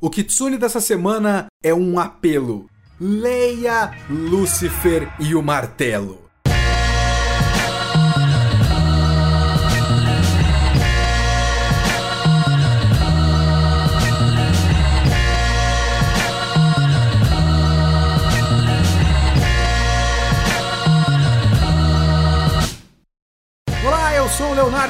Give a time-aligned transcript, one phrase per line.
[0.00, 2.68] O Kitsune dessa semana é um apelo.
[3.00, 6.23] Leia Lúcifer e o Martelo.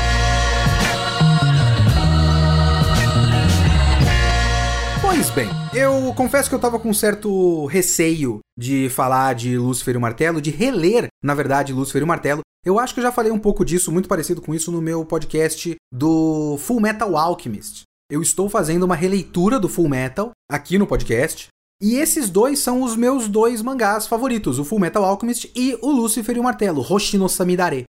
[5.11, 9.95] Pois bem, eu confesso que eu tava com um certo receio de falar de Lúcifer
[9.95, 12.43] e o Martelo, de reler, na verdade, Lúcifer e o Martelo.
[12.63, 15.07] Eu acho que eu já falei um pouco disso, muito parecido com isso, no meu
[15.07, 17.85] podcast do Full Metal Alchemist.
[18.13, 21.49] Eu estou fazendo uma releitura do Full Metal aqui no podcast.
[21.81, 25.91] E esses dois são os meus dois mangás favoritos, o Full Metal Alchemist e o
[25.91, 27.85] Lúcifer e o Martelo, Hoshino Samidare.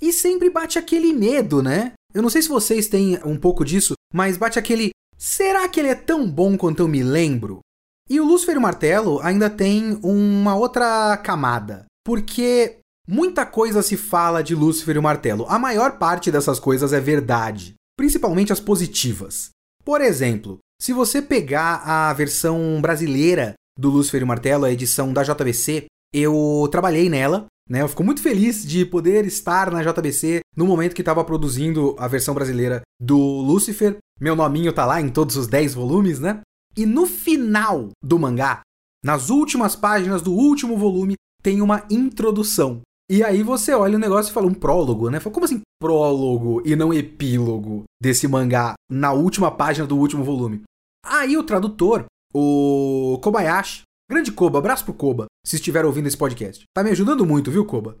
[0.00, 1.94] E sempre bate aquele medo, né?
[2.14, 4.90] Eu não sei se vocês têm um pouco disso, mas bate aquele
[5.22, 7.60] Será que ele é tão bom quanto eu me lembro?
[8.08, 13.98] E o Lúcifer e o Martelo ainda tem uma outra camada, porque muita coisa se
[13.98, 15.44] fala de Lúcifer e o Martelo.
[15.46, 19.50] A maior parte dessas coisas é verdade, principalmente as positivas.
[19.84, 25.12] Por exemplo, se você pegar a versão brasileira do Lúcifer e o Martelo, a edição
[25.12, 25.84] da JBC,
[26.14, 27.82] eu trabalhei nela, né?
[27.82, 32.08] Eu fico muito feliz de poder estar na JBC no momento que estava produzindo a
[32.08, 33.96] versão brasileira do Lúcifer.
[34.20, 36.40] Meu nominho tá lá em todos os 10 volumes, né?
[36.76, 38.60] E no final do mangá,
[39.04, 42.80] nas últimas páginas do último volume, tem uma introdução.
[43.08, 45.20] E aí você olha o negócio e fala um prólogo, né?
[45.20, 50.62] Fala, como assim prólogo e não epílogo desse mangá na última página do último volume?
[51.04, 56.64] Aí o tradutor, o Kobayashi, grande Koba, abraço pro Koba, se estiver ouvindo esse podcast.
[56.74, 57.96] Tá me ajudando muito, viu, Koba?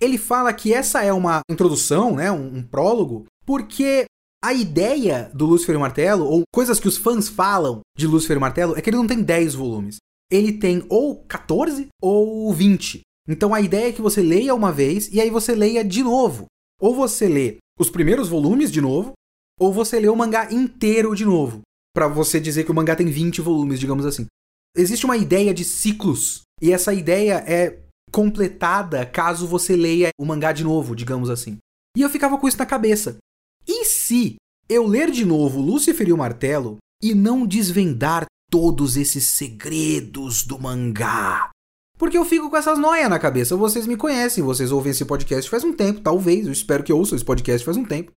[0.00, 4.06] Ele fala que essa é uma introdução, né, um, um prólogo, porque
[4.42, 8.36] a ideia do Lúcifer e o Martelo, ou coisas que os fãs falam de Lúcifer
[8.36, 9.98] e o Martelo, é que ele não tem 10 volumes.
[10.32, 13.02] Ele tem ou 14 ou 20.
[13.28, 16.46] Então a ideia é que você leia uma vez e aí você leia de novo.
[16.80, 19.12] Ou você lê os primeiros volumes de novo,
[19.58, 21.60] ou você lê o mangá inteiro de novo.
[21.94, 24.26] Para você dizer que o mangá tem 20 volumes, digamos assim.
[24.76, 27.80] Existe uma ideia de ciclos, e essa ideia é
[28.12, 31.58] completada caso você leia o mangá de novo, digamos assim.
[31.96, 33.16] E eu ficava com isso na cabeça.
[33.66, 34.36] E se
[34.68, 40.58] eu ler de novo Lúcifer e o Martelo e não desvendar todos esses segredos do
[40.58, 41.50] mangá?
[41.98, 43.56] Porque eu fico com essas noias na cabeça.
[43.56, 47.16] Vocês me conhecem, vocês ouvem esse podcast faz um tempo, talvez, eu espero que ouçam
[47.16, 48.12] esse podcast faz um tempo.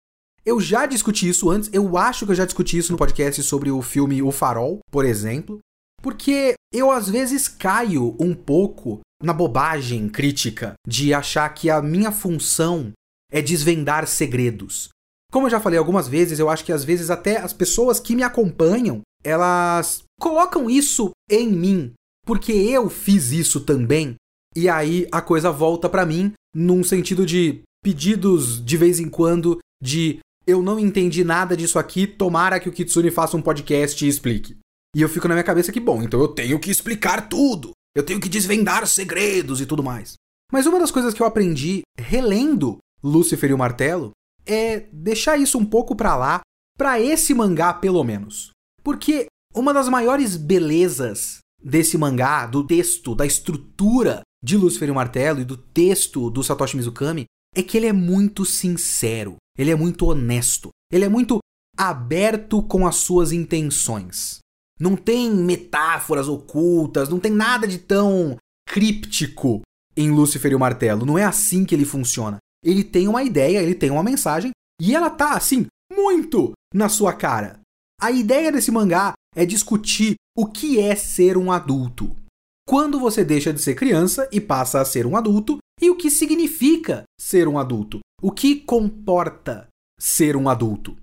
[0.45, 3.71] Eu já discuti isso antes, eu acho que eu já discuti isso no podcast sobre
[3.71, 5.61] o filme O Farol, por exemplo.
[6.03, 12.11] Porque eu às vezes caio um pouco na bobagem crítica de achar que a minha
[12.11, 12.93] função
[13.31, 14.89] é desvendar segredos.
[15.31, 18.15] Como eu já falei algumas vezes, eu acho que às vezes até as pessoas que
[18.15, 21.93] me acompanham, elas colocam isso em mim,
[22.27, 24.17] porque eu fiz isso também.
[24.55, 29.59] E aí a coisa volta para mim num sentido de pedidos de vez em quando
[29.81, 34.09] de eu não entendi nada disso aqui, tomara que o Kitsune faça um podcast e
[34.09, 34.57] explique.
[34.95, 37.73] E eu fico na minha cabeça que, bom, então eu tenho que explicar tudo.
[37.95, 40.15] Eu tenho que desvendar segredos e tudo mais.
[40.53, 44.13] Mas uma das coisas que eu aprendi relendo Lúcifer e o Martelo
[44.47, 46.41] é deixar isso um pouco pra lá,
[46.77, 48.51] pra esse mangá pelo menos.
[48.83, 54.95] Porque uma das maiores belezas desse mangá, do texto, da estrutura de Lúcifer e o
[54.95, 57.25] Martelo e do texto do Satoshi Mizukami,
[57.55, 61.39] é que ele é muito sincero, ele é muito honesto, ele é muito
[61.77, 64.39] aberto com as suas intenções.
[64.83, 68.37] Não tem metáforas ocultas, não tem nada de tão
[68.67, 69.63] críptico
[69.97, 71.07] em Lúcifer e o Martelo.
[71.07, 72.39] Não é assim que ele funciona.
[72.65, 74.51] Ele tem uma ideia, ele tem uma mensagem
[74.81, 77.61] e ela tá assim muito na sua cara.
[78.01, 82.17] A ideia desse mangá é discutir o que é ser um adulto.
[82.67, 86.11] Quando você deixa de ser criança e passa a ser um adulto e o que
[86.11, 90.97] significa ser um adulto, o que comporta ser um adulto.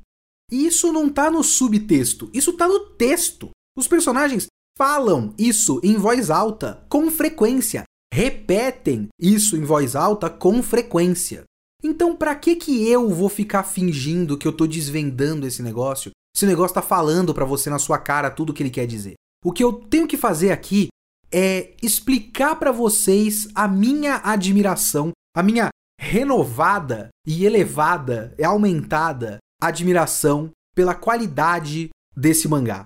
[0.52, 3.50] Isso não tá no subtexto, isso tá no texto.
[3.80, 4.48] Os personagens
[4.78, 7.84] falam isso em voz alta, com frequência.
[8.14, 11.46] repetem isso em voz alta com frequência.
[11.82, 16.12] Então, para que que eu vou ficar fingindo que eu tô desvendando esse negócio?
[16.36, 18.86] Se o negócio tá falando para você na sua cara tudo o que ele quer
[18.86, 19.14] dizer.
[19.46, 20.90] O que eu tenho que fazer aqui
[21.32, 30.52] é explicar para vocês a minha admiração, a minha renovada e elevada, e aumentada admiração
[30.76, 32.86] pela qualidade desse mangá.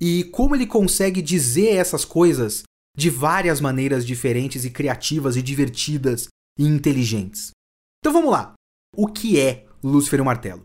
[0.00, 2.62] E como ele consegue dizer essas coisas
[2.96, 6.28] de várias maneiras diferentes e criativas e divertidas
[6.58, 7.50] e inteligentes.
[8.00, 8.54] Então vamos lá.
[8.96, 10.62] O que é Lúcifer e o Martelo?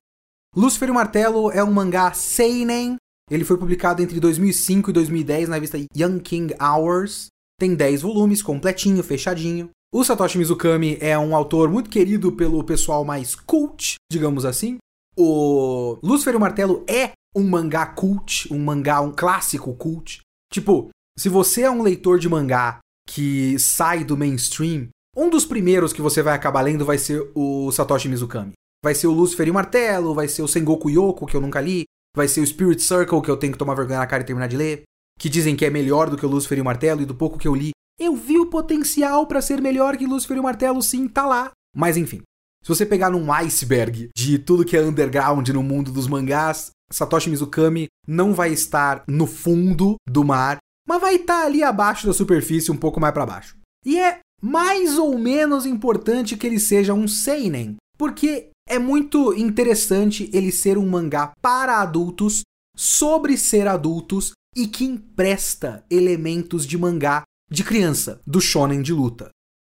[0.56, 2.96] Lúcifer e o Martelo é um mangá seinen.
[3.30, 7.28] Ele foi publicado entre 2005 e 2010 na revista Young King Hours.
[7.60, 9.70] Tem 10 volumes, completinho, fechadinho.
[9.94, 14.78] O Satoshi Mizukami é um autor muito querido pelo pessoal mais cult, digamos assim.
[15.18, 20.22] O Lúcifer e o Martelo é um mangá cult, um mangá, um clássico cult.
[20.52, 25.92] Tipo, se você é um leitor de mangá que sai do mainstream, um dos primeiros
[25.94, 28.54] que você vai acabar lendo vai ser o Satoshi Mizukami.
[28.84, 31.62] Vai ser o Lucifer e o Martelo, vai ser o Sengoku Yoko, que eu nunca
[31.62, 31.84] li,
[32.16, 34.48] vai ser o Spirit Circle, que eu tenho que tomar vergonha na cara e terminar
[34.48, 34.84] de ler,
[35.20, 37.38] que dizem que é melhor do que o Lucifer e o Martelo, e do pouco
[37.38, 40.82] que eu li, eu vi o potencial para ser melhor que Lucifer e o Martelo,
[40.82, 41.52] sim, tá lá.
[41.76, 42.22] Mas enfim,
[42.64, 47.30] se você pegar num iceberg de tudo que é underground no mundo dos mangás, Satoshi
[47.30, 50.58] Mizukami não vai estar no fundo do mar,
[50.88, 53.58] mas vai estar ali abaixo da superfície, um pouco mais para baixo.
[53.86, 60.30] E é mais ou menos importante que ele seja um seinen, porque é muito interessante
[60.34, 62.42] ele ser um mangá para adultos,
[62.76, 69.30] sobre ser adultos e que empresta elementos de mangá de criança, do shonen de luta.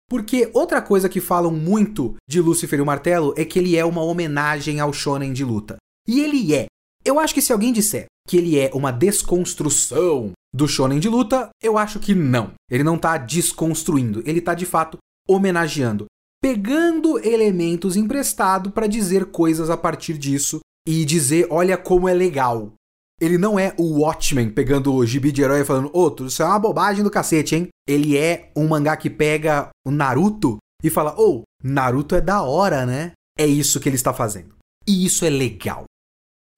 [0.10, 3.86] Porque outra coisa que falam muito de Lúcifer e o Martelo é que ele é
[3.86, 5.78] uma homenagem ao shonen de luta.
[6.08, 6.66] E ele é.
[7.10, 11.50] Eu acho que se alguém disser que ele é uma desconstrução do shonen de luta,
[11.60, 12.52] eu acho que não.
[12.70, 16.06] Ele não tá desconstruindo, ele tá de fato homenageando,
[16.40, 22.74] pegando elementos emprestados para dizer coisas a partir disso e dizer, olha como é legal.
[23.20, 26.46] Ele não é o Watchmen pegando o gibi de herói e falando, outro, isso é
[26.46, 27.70] uma bobagem do cacete, hein?
[27.88, 32.86] Ele é um mangá que pega o Naruto e fala, oh, Naruto é da hora,
[32.86, 33.14] né?
[33.36, 34.54] É isso que ele está fazendo.
[34.88, 35.86] E isso é legal.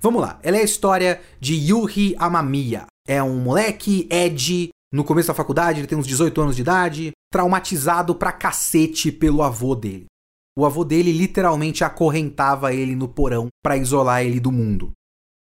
[0.01, 5.27] Vamos lá, ela é a história de Yuhi Amamiya, é um moleque, Ed, no começo
[5.27, 10.07] da faculdade, ele tem uns 18 anos de idade, traumatizado pra cacete pelo avô dele.
[10.57, 14.91] O avô dele literalmente acorrentava ele no porão para isolar ele do mundo.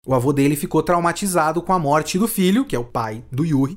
[0.05, 3.45] O avô dele ficou traumatizado com a morte do filho, que é o pai do
[3.45, 3.75] Yuri.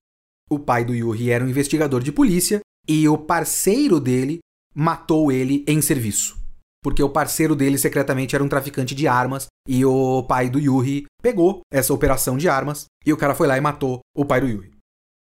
[0.50, 4.40] O pai do Yuri era um investigador de polícia e o parceiro dele
[4.74, 6.41] matou ele em serviço
[6.84, 11.06] porque o parceiro dele secretamente era um traficante de armas e o pai do Yuri
[11.22, 14.48] pegou essa operação de armas e o cara foi lá e matou o pai do
[14.48, 14.72] Yuri.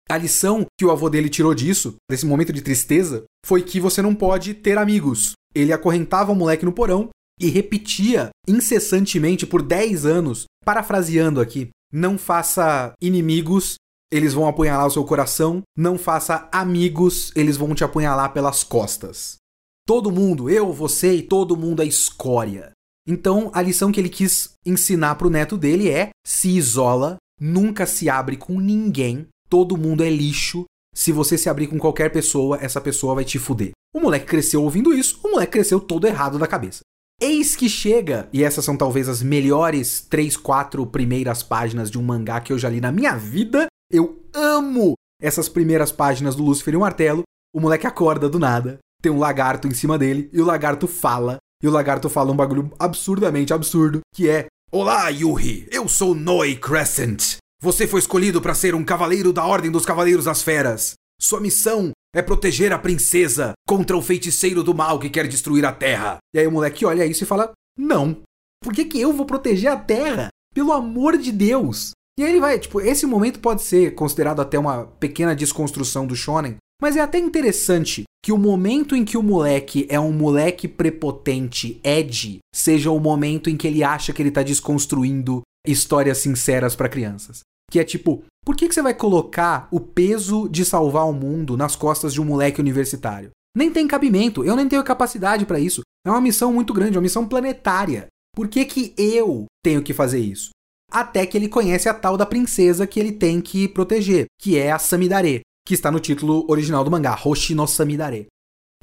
[0.09, 4.01] A lição que o avô dele tirou disso, desse momento de tristeza, foi que você
[4.01, 5.33] não pode ter amigos.
[5.55, 7.09] Ele acorrentava o moleque no porão
[7.39, 13.75] e repetia incessantemente por 10 anos, parafraseando aqui: não faça inimigos,
[14.11, 19.37] eles vão apunhalar o seu coração, não faça amigos, eles vão te apunhalar pelas costas.
[19.85, 22.71] Todo mundo, eu, você e todo mundo é escória.
[23.05, 28.09] Então, a lição que ele quis ensinar pro neto dele é: se isola, nunca se
[28.09, 30.63] abre com ninguém, todo mundo é lixo.
[30.95, 33.71] Se você se abrir com qualquer pessoa, essa pessoa vai te fuder.
[33.93, 36.79] O moleque cresceu ouvindo isso, o moleque cresceu todo errado da cabeça.
[37.19, 42.03] Eis que chega, e essas são talvez as melhores três, quatro primeiras páginas de um
[42.03, 43.67] mangá que eu já li na minha vida.
[43.91, 47.23] Eu amo essas primeiras páginas do Lúcifer e o Martelo.
[47.53, 51.37] O moleque acorda do nada, tem um lagarto em cima dele e o lagarto fala.
[51.61, 56.55] E o lagarto fala um bagulho absurdamente absurdo, que é: Olá, Yuhi, eu sou Noi
[56.55, 57.37] Crescent.
[57.61, 60.93] Você foi escolhido para ser um cavaleiro da Ordem dos Cavaleiros das Feras.
[61.21, 65.71] Sua missão é proteger a princesa contra o feiticeiro do mal que quer destruir a
[65.71, 66.17] Terra.
[66.33, 68.21] E aí o moleque olha isso e fala: Não.
[68.63, 70.29] Por que, que eu vou proteger a Terra?
[70.55, 71.91] Pelo amor de Deus.
[72.17, 76.15] E aí ele vai, tipo, esse momento pode ser considerado até uma pequena desconstrução do
[76.15, 80.65] shonen, mas é até interessante que o momento em que o moleque é um moleque
[80.65, 86.73] prepotente, Ed, seja o momento em que ele acha que ele tá desconstruindo histórias sinceras
[86.73, 87.41] para crianças.
[87.69, 91.57] Que é tipo, por que, que você vai colocar o peso de salvar o mundo
[91.57, 93.31] nas costas de um moleque universitário?
[93.57, 95.81] Nem tem cabimento, eu nem tenho capacidade para isso.
[96.07, 98.07] É uma missão muito grande, é uma missão planetária.
[98.33, 100.49] Por que, que eu tenho que fazer isso?
[100.89, 104.71] Até que ele conhece a tal da princesa que ele tem que proteger, que é
[104.71, 108.27] a Samidare, que está no título original do mangá, Hoshi no Samidare.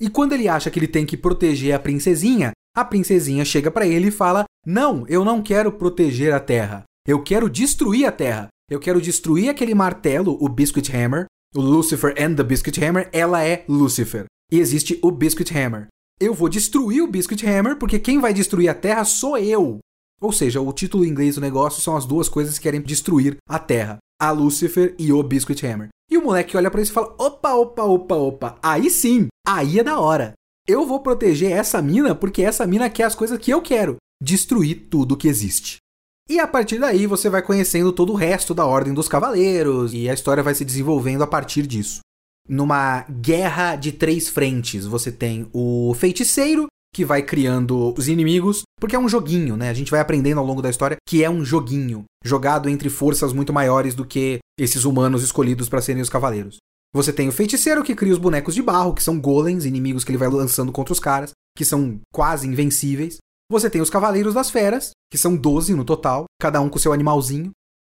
[0.01, 3.87] E quando ele acha que ele tem que proteger a princesinha, a princesinha chega para
[3.87, 6.85] ele e fala: Não, eu não quero proteger a Terra.
[7.07, 8.49] Eu quero destruir a Terra.
[8.71, 13.45] Eu quero destruir aquele martelo, o Biscuit Hammer, o Lucifer and the Biscuit Hammer, ela
[13.45, 14.27] é Lucifer.
[14.53, 15.89] E existe o Biscuit Hammer.
[16.21, 19.81] Eu vou destruir o Biscuit Hammer porque quem vai destruir a Terra sou eu.
[20.21, 23.37] Ou seja, o título em inglês do negócio são as duas coisas que querem destruir
[23.49, 25.89] a Terra: a Lucifer e o Biscuit Hammer.
[26.11, 29.79] E o moleque olha para isso e fala: opa, opa, opa, opa, aí sim, aí
[29.79, 30.35] é da hora.
[30.69, 34.89] Eu vou proteger essa mina porque essa mina quer as coisas que eu quero: destruir
[34.91, 35.79] tudo que existe.
[36.29, 40.09] E a partir daí você vai conhecendo todo o resto da Ordem dos Cavaleiros e
[40.09, 42.01] a história vai se desenvolvendo a partir disso.
[42.49, 48.97] Numa guerra de três frentes, você tem o feiticeiro, que vai criando os inimigos, porque
[48.97, 49.69] é um joguinho, né?
[49.69, 53.33] A gente vai aprendendo ao longo da história que é um joguinho, jogado entre forças
[53.33, 56.57] muito maiores do que esses humanos escolhidos para serem os cavaleiros.
[56.93, 60.11] Você tem o feiticeiro que cria os bonecos de barro, que são golems, inimigos que
[60.11, 63.19] ele vai lançando contra os caras, que são quase invencíveis.
[63.51, 66.93] Você tem os cavaleiros das feras, que são 12 no total, cada um com seu
[66.93, 67.51] animalzinho.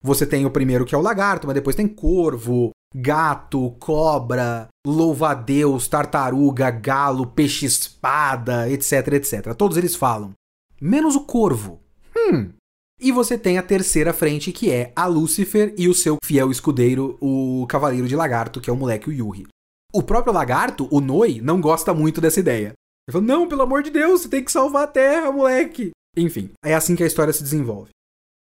[0.03, 5.87] Você tem o primeiro que é o lagarto, mas depois tem corvo, gato, cobra, louva-a-Deus,
[5.87, 9.53] tartaruga, galo, peixe-espada, etc, etc.
[9.55, 10.33] Todos eles falam.
[10.81, 11.79] Menos o corvo.
[12.17, 12.53] Hum.
[12.99, 17.19] E você tem a terceira frente, que é a Lúcifer e o seu fiel escudeiro,
[17.21, 19.45] o Cavaleiro de Lagarto, que é o moleque, o Yuri.
[19.93, 22.73] O próprio lagarto, o Noi, não gosta muito dessa ideia.
[23.07, 25.91] Ele fala, não, pelo amor de Deus, você tem que salvar a Terra, moleque.
[26.17, 27.91] Enfim, é assim que a história se desenvolve.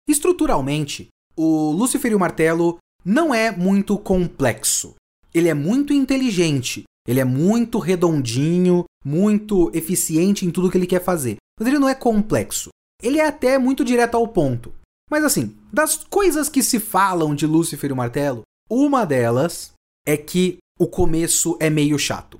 [0.09, 4.95] Estruturalmente, o Lúcifer e o Martelo não é muito complexo.
[5.33, 11.03] Ele é muito inteligente, ele é muito redondinho, muito eficiente em tudo que ele quer
[11.03, 11.37] fazer.
[11.59, 12.69] Mas ele não é complexo.
[13.01, 14.73] Ele é até muito direto ao ponto.
[15.09, 19.73] Mas assim, das coisas que se falam de Lúcifer e o Martelo, uma delas
[20.07, 22.39] é que o começo é meio chato.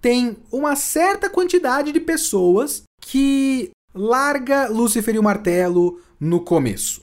[0.00, 7.00] Tem uma certa quantidade de pessoas que larga Lúcifer e o Martelo no começo.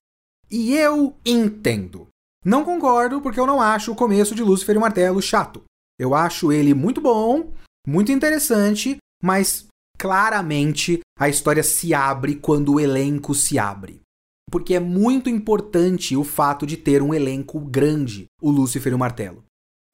[0.50, 2.08] E eu entendo.
[2.44, 5.64] Não concordo porque eu não acho o começo de Lúcifer e o Martelo chato.
[6.00, 7.54] Eu acho ele muito bom,
[7.86, 9.68] muito interessante, mas
[9.98, 14.02] claramente a história se abre quando o elenco se abre.
[14.50, 19.00] Porque é muito importante o fato de ter um elenco grande, o Lúcifer e o
[19.00, 19.44] Martelo.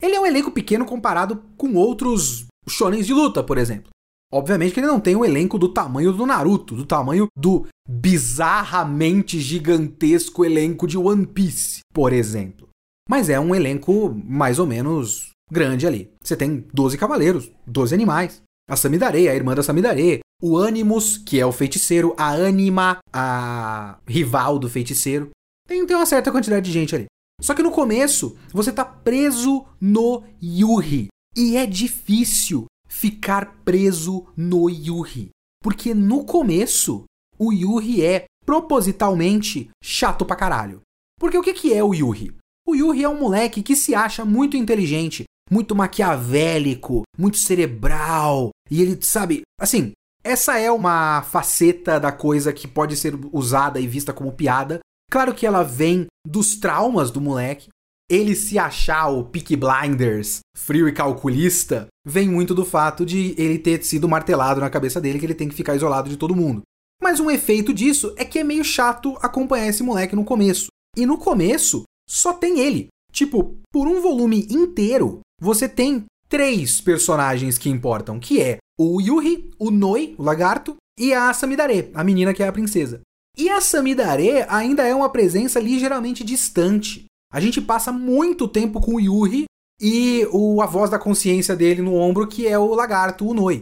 [0.01, 3.89] Ele é um elenco pequeno comparado com outros shonens de luta, por exemplo.
[4.32, 9.39] Obviamente que ele não tem um elenco do tamanho do Naruto, do tamanho do bizarramente
[9.39, 12.70] gigantesco elenco de One Piece, por exemplo.
[13.10, 16.12] Mas é um elenco mais ou menos grande ali.
[16.22, 18.41] Você tem 12 cavaleiros, 12 animais.
[18.67, 24.00] A Samidare, a irmã da Samidare, o Animus, que é o feiticeiro, a Anima, a
[24.07, 25.29] rival do feiticeiro.
[25.67, 27.05] Tem, tem uma certa quantidade de gente ali.
[27.41, 31.07] Só que no começo, você tá preso no Yuri.
[31.36, 35.29] E é difícil ficar preso no Yuri.
[35.62, 37.03] Porque no começo,
[37.38, 40.81] o Yuri é propositalmente chato pra caralho.
[41.19, 42.36] Porque o que, que é o Yuri?
[42.67, 48.49] O Yuri é um moleque que se acha muito inteligente, muito maquiavélico, muito cerebral.
[48.69, 49.91] E ele, sabe, assim,
[50.23, 54.79] essa é uma faceta da coisa que pode ser usada e vista como piada.
[55.11, 57.69] Claro que ela vem dos traumas do moleque,
[58.09, 63.57] ele se achar o Peak Blinders frio e calculista vem muito do fato de ele
[63.57, 66.61] ter sido martelado na cabeça dele que ele tem que ficar isolado de todo mundo.
[67.01, 70.67] Mas um efeito disso é que é meio chato acompanhar esse moleque no começo.
[70.95, 72.87] E no começo, só tem ele.
[73.11, 79.51] Tipo, por um volume inteiro, você tem três personagens que importam, que é o Yuri,
[79.60, 83.01] o Noi, o lagarto, e a Samidare, a menina que é a princesa.
[83.38, 87.06] E a Samidare ainda é uma presença ligeiramente distante.
[87.32, 89.46] A gente passa muito tempo com o Yuri
[89.82, 93.62] e o, a voz da consciência dele no ombro, que é o lagarto, o Noi.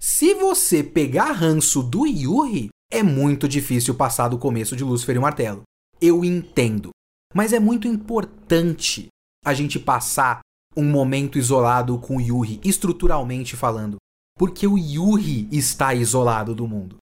[0.00, 5.18] Se você pegar ranço do Yuri, é muito difícil passar do começo de Lúcifer e
[5.18, 5.62] o Martelo.
[6.00, 6.90] Eu entendo.
[7.32, 9.08] Mas é muito importante
[9.44, 10.40] a gente passar
[10.76, 13.96] um momento isolado com o Yuri, estruturalmente falando.
[14.38, 16.96] Porque o Yuri está isolado do mundo.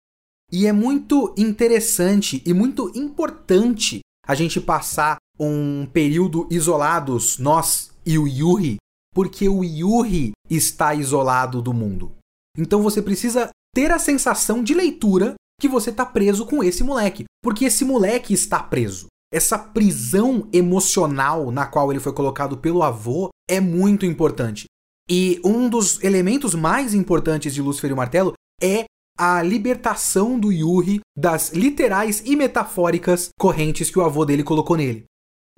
[0.51, 8.19] E é muito interessante e muito importante a gente passar um período isolados, nós e
[8.19, 8.77] o Yuri,
[9.15, 12.13] porque o Yuri está isolado do mundo.
[12.57, 17.25] Então você precisa ter a sensação de leitura que você está preso com esse moleque,
[17.43, 19.07] porque esse moleque está preso.
[19.33, 24.65] Essa prisão emocional na qual ele foi colocado pelo avô é muito importante.
[25.11, 28.33] E um dos elementos mais importantes de Lúcifer e o Martelo
[28.63, 28.87] é
[29.19, 35.05] a libertação do Yuri das literais e metafóricas correntes que o avô dele colocou nele.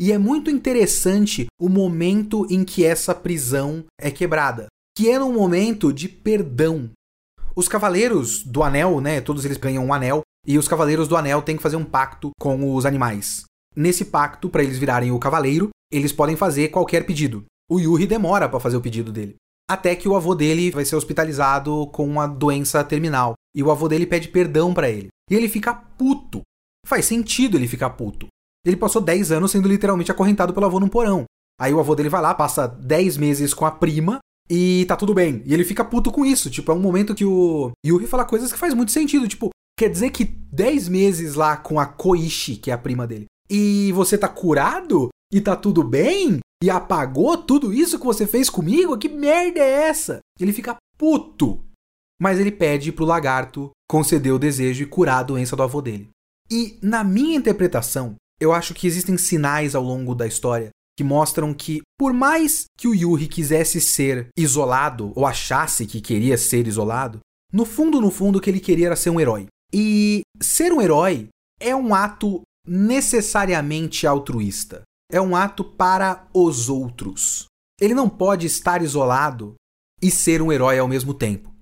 [0.01, 5.33] E é muito interessante o momento em que essa prisão é quebrada, que é num
[5.33, 6.91] momento de perdão.
[7.55, 11.43] Os cavaleiros do anel, né, todos eles ganham um anel, e os cavaleiros do anel
[11.43, 13.45] têm que fazer um pacto com os animais.
[13.77, 17.45] Nesse pacto, para eles virarem o cavaleiro, eles podem fazer qualquer pedido.
[17.71, 19.37] O Yuri demora para fazer o pedido dele.
[19.71, 23.35] Até que o avô dele vai ser hospitalizado com uma doença terminal.
[23.57, 25.09] E o avô dele pede perdão para ele.
[25.31, 26.43] E ele fica puto.
[26.87, 28.27] Faz sentido ele ficar puto.
[28.65, 31.25] Ele passou 10 anos sendo literalmente acorrentado pelo avô num porão.
[31.59, 34.19] Aí o avô dele vai lá, passa 10 meses com a prima
[34.51, 35.43] e tá tudo bem.
[35.47, 36.51] E ele fica puto com isso.
[36.51, 39.29] Tipo, é um momento que o Yuri fala coisas que faz muito sentido.
[39.29, 43.27] Tipo, quer dizer que 10 meses lá com a Koichi, que é a prima dele,
[43.49, 45.09] e você tá curado?
[45.33, 46.41] E tá tudo bem?
[46.63, 48.97] E apagou tudo isso que você fez comigo?
[48.97, 50.21] Que merda é essa?
[50.39, 51.65] Ele fica puto.
[52.21, 56.09] Mas ele pede pro lagarto conceder o desejo e curar a doença do avô dele.
[56.51, 61.53] E, na minha interpretação, eu acho que existem sinais ao longo da história que mostram
[61.53, 67.19] que, por mais que o Yuri quisesse ser isolado, ou achasse que queria ser isolado,
[67.53, 69.47] no fundo, no fundo, o que ele queria era ser um herói.
[69.73, 71.29] E ser um herói
[71.61, 74.83] é um ato necessariamente altruísta.
[75.15, 77.45] É um ato para os outros.
[77.81, 79.55] Ele não pode estar isolado
[80.03, 81.55] e ser um herói ao mesmo tempo.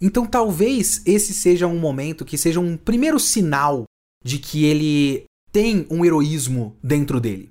[0.00, 3.86] Então, talvez esse seja um momento que seja um primeiro sinal
[4.24, 7.48] de que ele tem um heroísmo dentro dele.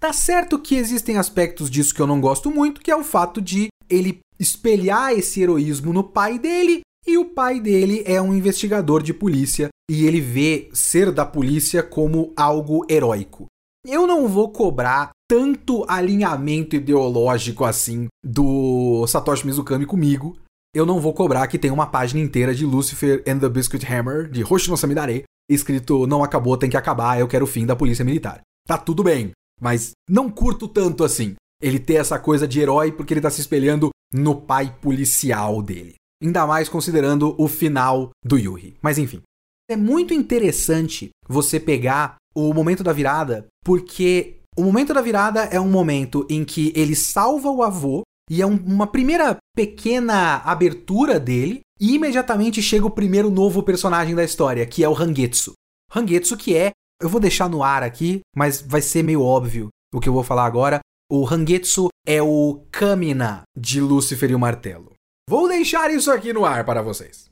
[0.00, 3.40] Tá certo que existem aspectos disso que eu não gosto muito, que é o fato
[3.40, 9.00] de ele espelhar esse heroísmo no pai dele, e o pai dele é um investigador
[9.00, 13.46] de polícia e ele vê ser da polícia como algo heróico.
[13.84, 20.38] Eu não vou cobrar tanto alinhamento ideológico assim do Satoshi Mizukami comigo.
[20.72, 24.30] Eu não vou cobrar que tem uma página inteira de Lucifer and the Biscuit Hammer,
[24.30, 28.04] de Hoshino Samidare, escrito não acabou, tem que acabar, eu quero o fim da polícia
[28.04, 28.40] militar.
[28.68, 29.32] Tá tudo bem.
[29.60, 31.34] Mas não curto tanto assim.
[31.60, 35.94] Ele ter essa coisa de herói porque ele tá se espelhando no pai policial dele.
[36.22, 38.76] Ainda mais considerando o final do Yuri.
[38.80, 39.22] Mas enfim.
[39.68, 45.60] É muito interessante você pegar o momento da virada, porque o momento da virada é
[45.60, 51.18] um momento em que ele salva o avô e é um, uma primeira pequena abertura
[51.18, 55.52] dele, e imediatamente chega o primeiro novo personagem da história, que é o Hangetsu.
[55.94, 59.98] Hangetsu que é eu vou deixar no ar aqui, mas vai ser meio óbvio o
[59.98, 60.78] que eu vou falar agora.
[61.10, 64.92] O Hangetsu é o Kamina de Lúcifer e o Martelo.
[65.28, 67.28] Vou deixar isso aqui no ar para vocês.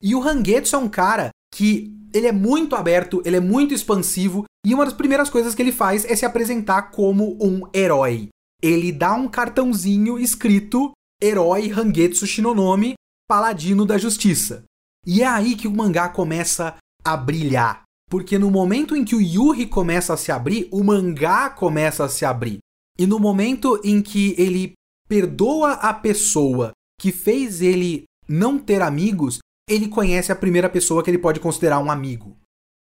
[0.00, 4.44] E o Hangetsu é um cara que ele é muito aberto, ele é muito expansivo,
[4.64, 8.28] e uma das primeiras coisas que ele faz é se apresentar como um herói.
[8.62, 10.92] Ele dá um cartãozinho escrito
[11.22, 12.94] Herói Hangetsu Shinonome,
[13.28, 14.64] Paladino da Justiça.
[15.06, 17.82] E é aí que o mangá começa a brilhar.
[18.10, 22.08] Porque no momento em que o Yuri começa a se abrir, o mangá começa a
[22.08, 22.58] se abrir.
[22.98, 24.72] E no momento em que ele
[25.08, 31.10] perdoa a pessoa que fez ele não ter amigos, ele conhece a primeira pessoa que
[31.10, 32.36] ele pode considerar um amigo.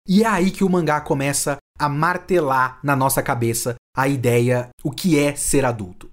[0.08, 4.90] E é aí que o mangá começa a martelar na nossa cabeça a ideia o
[4.90, 6.10] que é ser adulto.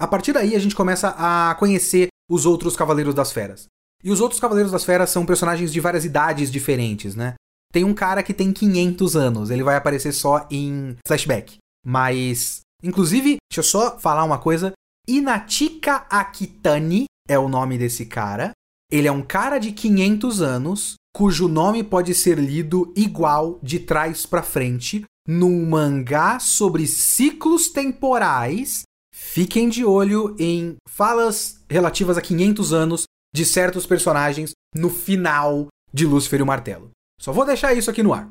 [0.00, 3.66] A partir daí a gente começa a conhecer os outros Cavaleiros das Feras.
[4.02, 7.34] E os outros Cavaleiros das Feras são personagens de várias idades diferentes, né?
[7.72, 11.58] Tem um cara que tem 500 anos, ele vai aparecer só em flashback.
[11.84, 14.72] Mas, inclusive, deixa eu só falar uma coisa.
[15.06, 18.52] Inatika Akitani é o nome desse cara.
[18.90, 24.24] Ele é um cara de 500 anos, cujo nome pode ser lido igual de trás
[24.24, 28.84] para frente num mangá sobre ciclos temporais.
[29.14, 36.06] Fiquem de olho em falas relativas a 500 anos de certos personagens no final de
[36.06, 36.90] Lúcifer e o Martelo.
[37.20, 38.30] Só vou deixar isso aqui no ar.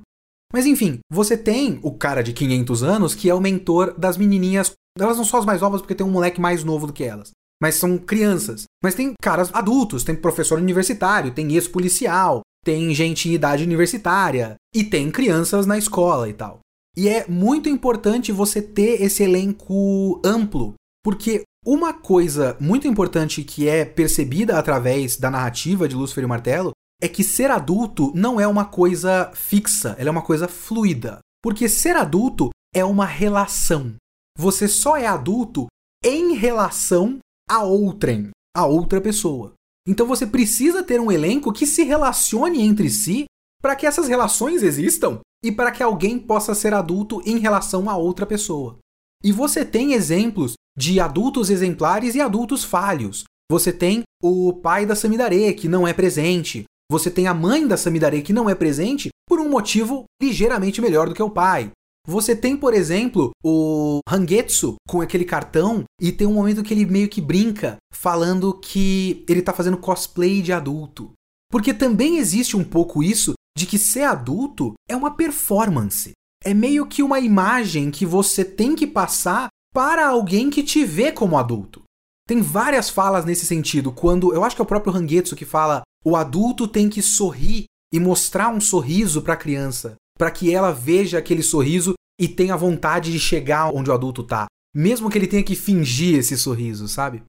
[0.52, 4.72] Mas enfim, você tem o cara de 500 anos que é o mentor das menininhas.
[4.98, 7.32] Elas não são as mais novas porque tem um moleque mais novo do que elas.
[7.62, 8.64] Mas são crianças.
[8.84, 14.84] Mas tem caras adultos, tem professor universitário, tem ex-policial, tem gente em idade universitária e
[14.84, 16.60] tem crianças na escola e tal.
[16.96, 23.68] E é muito importante você ter esse elenco amplo, porque uma coisa muito importante que
[23.68, 28.48] é percebida através da narrativa de Lúcifer e Martelo é que ser adulto não é
[28.48, 31.20] uma coisa fixa, ela é uma coisa fluida.
[31.44, 33.94] Porque ser adulto é uma relação.
[34.38, 35.68] Você só é adulto
[36.04, 39.54] em relação a outrem, a outra pessoa.
[39.88, 43.26] Então você precisa ter um elenco que se relacione entre si
[43.62, 47.96] para que essas relações existam e para que alguém possa ser adulto em relação a
[47.96, 48.78] outra pessoa.
[49.24, 53.24] E você tem exemplos de adultos exemplares e adultos falhos.
[53.50, 56.66] Você tem o pai da Samidare, que não é presente.
[56.92, 61.08] Você tem a mãe da Samidare que não é presente por um motivo ligeiramente melhor
[61.08, 61.72] do que o pai.
[62.08, 66.86] Você tem, por exemplo, o Hangetsu com aquele cartão e tem um momento que ele
[66.86, 71.12] meio que brinca falando que ele tá fazendo cosplay de adulto.
[71.52, 76.12] Porque também existe um pouco isso de que ser adulto é uma performance.
[76.46, 81.12] É meio que uma imagem que você tem que passar para alguém que te vê
[81.12, 81.84] como adulto.
[82.26, 85.82] Tem várias falas nesse sentido, quando eu acho que é o próprio Hangetsu que fala:
[86.06, 90.72] o adulto tem que sorrir e mostrar um sorriso para a criança, para que ela
[90.72, 95.28] veja aquele sorriso e tenha vontade de chegar onde o adulto tá, mesmo que ele
[95.28, 97.24] tenha que fingir esse sorriso, sabe?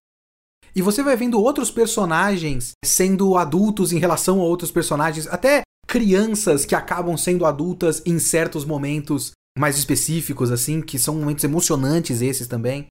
[0.75, 6.65] E você vai vendo outros personagens sendo adultos em relação a outros personagens, até crianças
[6.65, 12.47] que acabam sendo adultas em certos momentos mais específicos, assim, que são momentos emocionantes esses
[12.47, 12.87] também.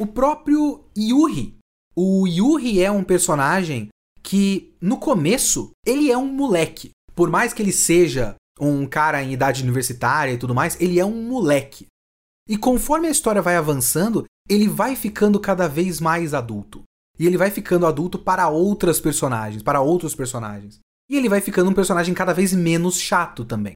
[0.00, 1.56] O próprio Yuri.
[1.96, 3.88] O Yuri é um personagem
[4.22, 6.90] que, no começo, ele é um moleque.
[7.14, 11.04] Por mais que ele seja um cara em idade universitária e tudo mais, ele é
[11.04, 11.86] um moleque.
[12.48, 16.82] E conforme a história vai avançando, ele vai ficando cada vez mais adulto.
[17.18, 20.80] E ele vai ficando adulto para outras personagens, para outros personagens.
[21.10, 23.74] E ele vai ficando um personagem cada vez menos chato também.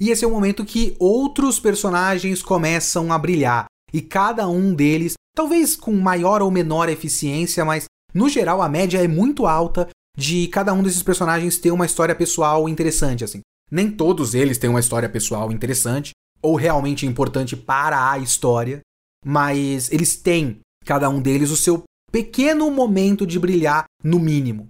[0.00, 3.66] E esse é o momento que outros personagens começam a brilhar.
[3.92, 9.02] E cada um deles, talvez com maior ou menor eficiência, mas no geral a média
[9.02, 13.40] é muito alta de cada um desses personagens ter uma história pessoal interessante, assim.
[13.70, 18.80] Nem todos eles têm uma história pessoal interessante ou realmente importante para a história,
[19.24, 24.68] mas eles têm, cada um deles, o seu pequeno momento de brilhar, no mínimo.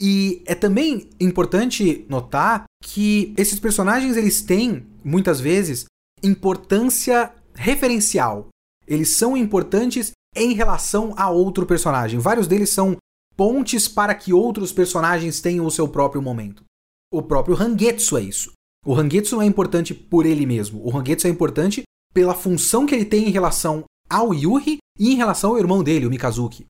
[0.00, 5.84] E é também importante notar que esses personagens eles têm muitas vezes
[6.22, 8.48] importância referencial.
[8.86, 12.18] Eles são importantes em relação a outro personagem.
[12.18, 12.96] Vários deles são
[13.36, 16.64] pontes para que outros personagens tenham o seu próprio momento.
[17.12, 18.52] O próprio Hangetsu é isso.
[18.86, 20.80] O Hangetsu não é importante por ele mesmo.
[20.86, 21.82] O Hangetsu é importante
[22.14, 26.06] pela função que ele tem em relação ao Yuri e em relação ao irmão dele,
[26.06, 26.66] o Mikazuki.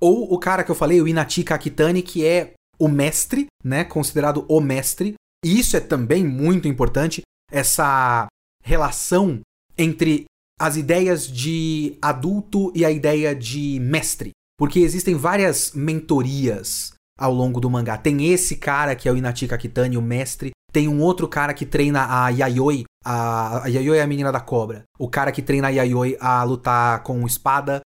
[0.00, 4.44] Ou o cara que eu falei, o Inachi Akitani, que é o mestre, né, considerado
[4.48, 5.14] o mestre.
[5.44, 8.26] E isso é também muito importante, essa
[8.62, 9.40] relação
[9.76, 10.24] entre
[10.60, 14.30] as ideias de adulto e a ideia de mestre.
[14.58, 17.96] Porque existem várias mentorias ao longo do mangá.
[17.96, 20.50] Tem esse cara que é o Inachi Kakitani, o mestre.
[20.72, 22.84] Tem um outro cara que treina a Yayoi.
[23.04, 24.82] A, a Yayoi é a menina da cobra.
[24.98, 27.80] O cara que treina a Yayoi a lutar com espada.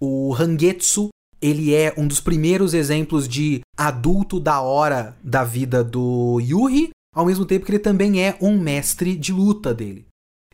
[0.00, 1.08] O Hangetsu,
[1.42, 7.26] ele é um dos primeiros exemplos de adulto da hora da vida do Yuri, ao
[7.26, 10.06] mesmo tempo que ele também é um mestre de luta dele.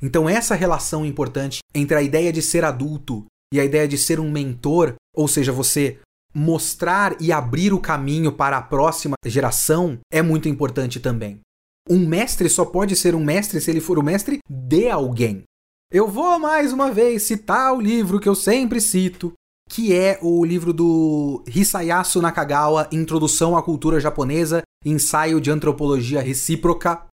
[0.02, 4.20] Então essa relação importante entre a ideia de ser adulto e a ideia de ser
[4.20, 5.98] um mentor, ou seja, você
[6.36, 11.40] mostrar e abrir o caminho para a próxima geração, é muito importante também.
[11.88, 15.44] Um mestre só pode ser um mestre se ele for o mestre de alguém.
[15.90, 19.32] Eu vou mais uma vez citar o livro que eu sempre cito,
[19.70, 27.06] que é o livro do Hisayasu Nakagawa, Introdução à Cultura Japonesa, Ensaio de Antropologia Recíproca.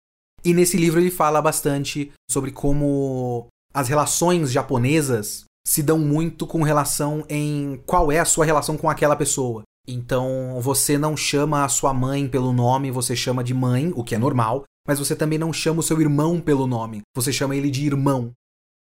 [0.44, 6.64] E nesse livro ele fala bastante sobre como as relações japonesas se dão muito com
[6.64, 9.64] relação em qual é a sua relação com aquela pessoa.
[9.88, 14.16] Então, você não chama a sua mãe pelo nome, você chama de mãe, o que
[14.16, 17.70] é normal, mas você também não chama o seu irmão pelo nome, você chama ele
[17.70, 18.32] de irmão.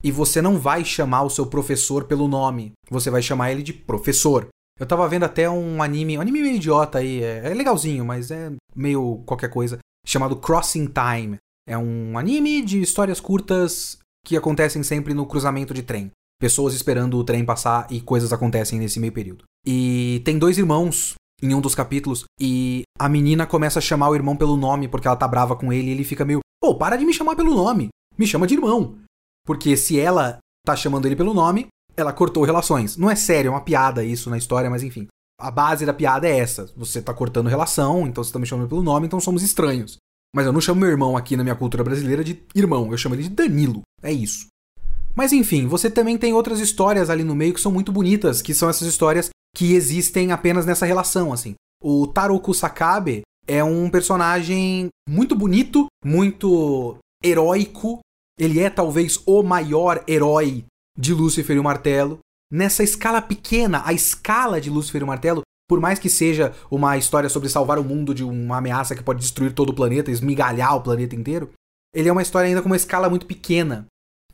[0.04, 3.74] E você não vai chamar o seu professor pelo nome, você vai chamar ele de
[3.74, 4.48] professor.
[4.80, 8.30] Eu tava vendo até um anime, um anime meio idiota aí, é, é legalzinho, mas
[8.30, 11.38] é meio qualquer coisa, chamado Crossing Time.
[11.68, 16.12] É um anime de histórias curtas que acontecem sempre no cruzamento de trem.
[16.40, 19.44] Pessoas esperando o trem passar e coisas acontecem nesse meio período.
[19.66, 24.16] E tem dois irmãos em um dos capítulos e a menina começa a chamar o
[24.16, 26.96] irmão pelo nome porque ela tá brava com ele e ele fica meio, pô, para
[26.96, 28.98] de me chamar pelo nome, me chama de irmão.
[29.46, 32.98] Porque se ela tá chamando ele pelo nome, ela cortou relações.
[32.98, 35.08] Não é sério, é uma piada isso na história, mas enfim.
[35.40, 36.72] A base da piada é essa.
[36.76, 39.98] Você tá cortando relação, então você tá me chamando pelo nome, então somos estranhos.
[40.36, 43.16] Mas eu não chamo meu irmão aqui na minha cultura brasileira de irmão, eu chamo
[43.16, 43.82] ele de Danilo.
[44.04, 44.48] É isso.
[45.18, 48.54] Mas enfim, você também tem outras histórias ali no meio que são muito bonitas, que
[48.54, 51.56] são essas histórias que existem apenas nessa relação, assim.
[51.84, 58.00] O Taroku Sakabe é um personagem muito bonito, muito heróico,
[58.40, 60.64] ele é talvez o maior herói
[60.96, 62.20] de Lúcifer e o Martelo.
[62.54, 66.96] Nessa escala pequena, a escala de Lúcifer e o Martelo, por mais que seja uma
[66.96, 70.76] história sobre salvar o mundo de uma ameaça que pode destruir todo o planeta, esmigalhar
[70.76, 71.50] o planeta inteiro,
[71.92, 73.88] ele é uma história ainda com uma escala muito pequena.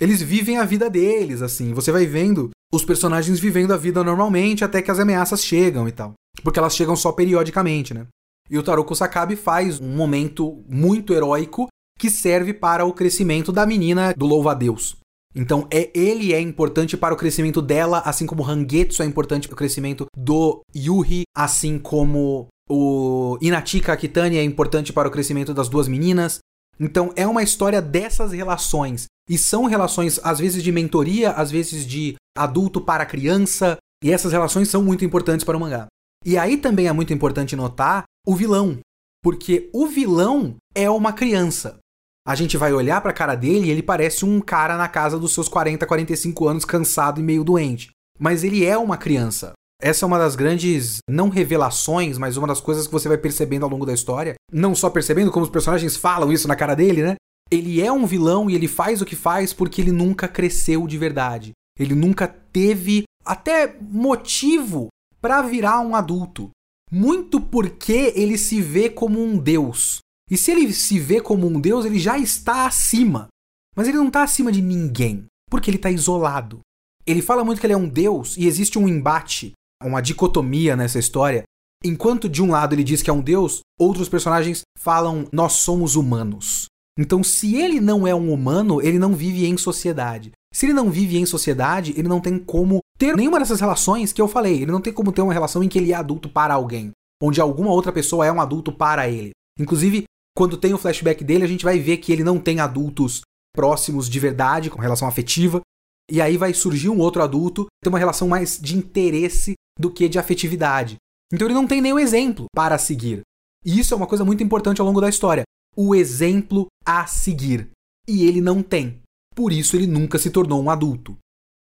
[0.04, 1.74] Eles vivem a vida deles, assim.
[1.74, 5.94] Você vai vendo os personagens vivendo a vida normalmente até que as ameaças chegam e
[5.94, 6.12] tal.
[6.44, 8.06] Porque elas chegam só periodicamente, né?
[8.50, 13.66] E o Taro Kusakabe faz um momento muito heróico que serve para o crescimento da
[13.66, 14.98] menina do louva-a-Deus.
[15.34, 19.56] Então, é, ele é importante para o crescimento dela, assim como Hangetsu é importante para
[19.56, 25.70] o crescimento do Yuhi, assim como o Inatika Akitani é importante para o crescimento das
[25.70, 26.39] duas meninas.
[26.78, 31.86] Então, é uma história dessas relações E são relações, às vezes, de mentoria, às vezes
[31.86, 33.78] de adulto para criança.
[34.04, 35.88] E essas relações são muito importantes para o mangá.
[36.26, 38.80] E aí também é muito importante notar o vilão.
[39.22, 41.80] Porque o vilão é uma criança.
[42.26, 45.20] A gente vai olhar para a cara dele e ele parece um cara na casa
[45.20, 47.90] dos seus 40, 45 anos, cansado e meio doente.
[48.18, 49.54] Mas ele é uma criança.
[49.82, 53.64] Essa é uma das grandes, não revelações, mas uma das coisas que você vai percebendo
[53.64, 54.36] ao longo da história.
[54.50, 57.16] Não só percebendo como os personagens falam isso na cara dele, né?
[57.54, 60.98] Ele é um vilão e ele faz o que faz porque ele nunca cresceu de
[60.98, 61.52] verdade.
[61.78, 64.88] Ele nunca teve até motivo
[65.22, 66.50] para virar um adulto.
[66.92, 70.00] Muito porque ele se vê como um deus.
[70.30, 73.28] E se ele se vê como um deus, ele já está acima.
[73.76, 76.60] Mas ele não está acima de ninguém, porque ele está isolado.
[77.06, 81.00] Ele fala muito que ele é um deus e existe um embate uma dicotomia nessa
[81.00, 81.44] história.
[81.84, 85.96] Enquanto de um lado ele diz que é um deus, outros personagens falam nós somos
[85.96, 86.68] humanos.
[86.98, 90.32] Então, se ele não é um humano, ele não vive em sociedade.
[90.54, 94.22] Se ele não vive em sociedade, ele não tem como ter nenhuma dessas relações que
[94.22, 94.62] eu falei.
[94.62, 97.42] Ele não tem como ter uma relação em que ele é adulto para alguém, onde
[97.42, 99.32] alguma outra pessoa é um adulto para ele.
[99.60, 100.04] Inclusive,
[100.36, 103.22] quando tem o flashback dele, a gente vai ver que ele não tem adultos
[103.56, 105.62] próximos de verdade, com relação afetiva.
[106.10, 110.10] E aí vai surgir um outro adulto, ter uma relação mais de interesse do que
[110.10, 110.98] de afetividade.
[111.32, 113.22] Então ele não tem nenhum exemplo para seguir.
[113.66, 115.44] E isso é uma coisa muito importante ao longo da história.
[115.76, 117.70] O exemplo a seguir.
[118.08, 119.02] E ele não tem.
[119.36, 121.18] Por isso ele nunca se tornou um adulto.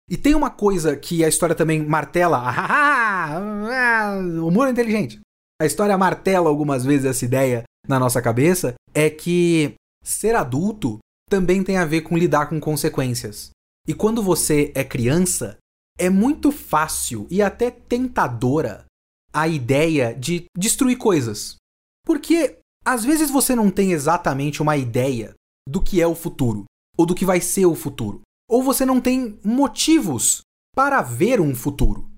[0.09, 2.41] E tem uma coisa que a história também martela.
[4.41, 5.19] Humor inteligente.
[5.61, 8.75] A história martela algumas vezes essa ideia na nossa cabeça.
[8.93, 13.49] É que ser adulto também tem a ver com lidar com consequências.
[13.87, 15.57] E quando você é criança,
[15.97, 18.85] é muito fácil e até tentadora
[19.33, 21.55] a ideia de destruir coisas.
[22.05, 25.33] Porque às vezes você não tem exatamente uma ideia
[25.67, 26.63] do que é o futuro,
[26.97, 30.39] ou do que vai ser o futuro, ou você não tem motivos
[30.73, 32.09] para ver um futuro.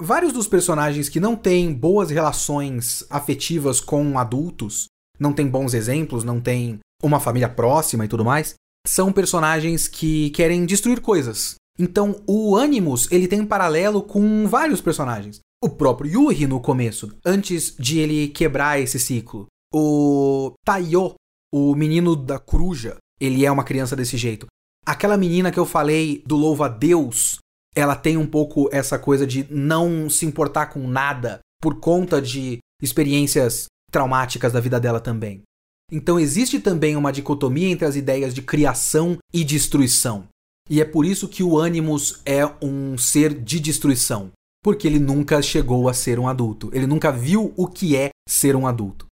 [0.00, 4.86] Vários dos personagens que não têm boas relações afetivas com adultos,
[5.18, 8.54] não têm bons exemplos, não têm uma família próxima e tudo mais,
[8.86, 14.80] são personagens que querem destruir coisas, então, o Animus, ele tem um paralelo com vários
[14.80, 15.38] personagens.
[15.62, 19.46] O próprio Yuri no começo, antes de ele quebrar esse ciclo.
[19.72, 21.14] O Taiyo,
[21.52, 24.46] o menino da coruja, ele é uma criança desse jeito.
[24.86, 27.38] Aquela menina que eu falei do louva a Deus,
[27.74, 32.58] ela tem um pouco essa coisa de não se importar com nada por conta de
[32.82, 35.42] experiências traumáticas da vida dela também.
[35.90, 40.28] Então existe também uma dicotomia entre as ideias de criação e destruição.
[40.68, 44.30] E é por isso que o Animus é um ser de destruição.
[44.62, 46.70] Porque ele nunca chegou a ser um adulto.
[46.74, 49.06] Ele nunca viu o que é ser um adulto.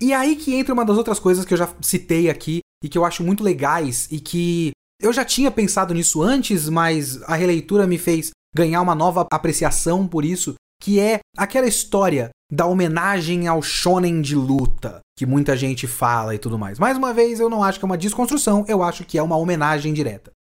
[0.00, 2.88] E é aí que entra uma das outras coisas que eu já citei aqui e
[2.88, 7.34] que eu acho muito legais e que eu já tinha pensado nisso antes, mas a
[7.34, 13.46] releitura me fez ganhar uma nova apreciação por isso, que é aquela história da homenagem
[13.46, 16.78] ao shonen de luta, que muita gente fala e tudo mais.
[16.78, 19.36] Mais uma vez, eu não acho que é uma desconstrução, eu acho que é uma
[19.36, 20.32] homenagem direta.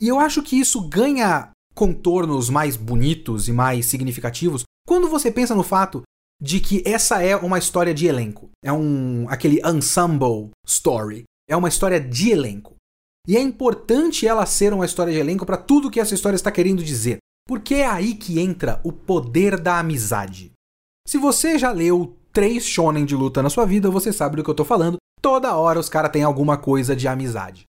[0.00, 5.54] E eu acho que isso ganha contornos mais bonitos e mais significativos quando você pensa
[5.54, 6.02] no fato
[6.42, 8.50] de que essa é uma história de elenco.
[8.64, 11.22] É um aquele ensemble story.
[11.48, 12.74] É uma história de elenco.
[13.28, 16.50] E é importante ela ser uma história de elenco para tudo que essa história está
[16.50, 17.18] querendo dizer.
[17.46, 20.50] Porque é aí que entra o poder da amizade.
[21.06, 24.50] Se você já leu três shonen de luta na sua vida, você sabe do que
[24.50, 24.96] eu tô falando.
[25.20, 27.64] Toda hora os caras têm alguma coisa de amizade.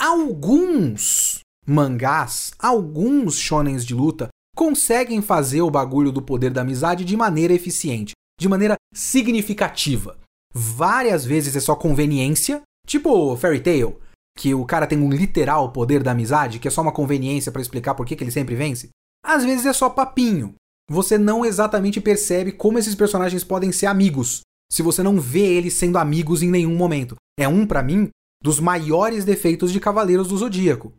[0.00, 4.28] Alguns mangás, alguns shonens de luta
[4.60, 10.18] conseguem fazer o bagulho do poder da amizade de maneira eficiente, de maneira significativa.
[10.52, 13.98] Várias vezes é só conveniência, tipo Fairy Tail,
[14.36, 17.62] que o cara tem um literal poder da amizade, que é só uma conveniência para
[17.62, 18.90] explicar por que, que ele sempre vence.
[19.24, 20.54] Às vezes é só papinho.
[20.90, 25.72] Você não exatamente percebe como esses personagens podem ser amigos, se você não vê eles
[25.72, 27.16] sendo amigos em nenhum momento.
[27.38, 28.10] É um, para mim,
[28.42, 30.92] dos maiores defeitos de Cavaleiros do Zodíaco.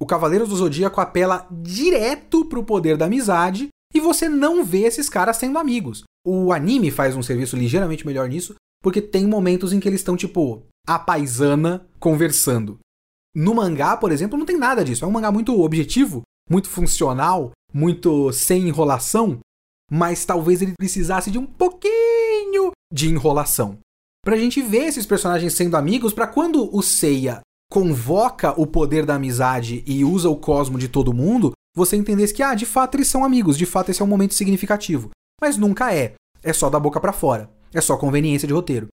[0.00, 5.08] O Cavaleiros do Zodíaco apela direto pro poder da amizade e você não vê esses
[5.08, 6.04] caras sendo amigos.
[6.24, 10.16] O anime faz um serviço ligeiramente melhor nisso, porque tem momentos em que eles estão,
[10.16, 12.78] tipo, a paisana conversando.
[13.34, 15.04] No mangá, por exemplo, não tem nada disso.
[15.04, 19.38] É um mangá muito objetivo, muito funcional, muito sem enrolação,
[19.90, 23.78] mas talvez ele precisasse de um pouquinho de enrolação.
[24.24, 29.14] Pra gente ver esses personagens sendo amigos, para quando o Seiya convoca o poder da
[29.14, 33.08] amizade e usa o cosmo de todo mundo, você entendesse que, ah, de fato eles
[33.08, 35.10] são amigos, de fato esse é um momento significativo.
[35.40, 36.14] Mas nunca é.
[36.42, 37.50] É só da boca para fora.
[37.72, 38.88] É só conveniência de roteiro.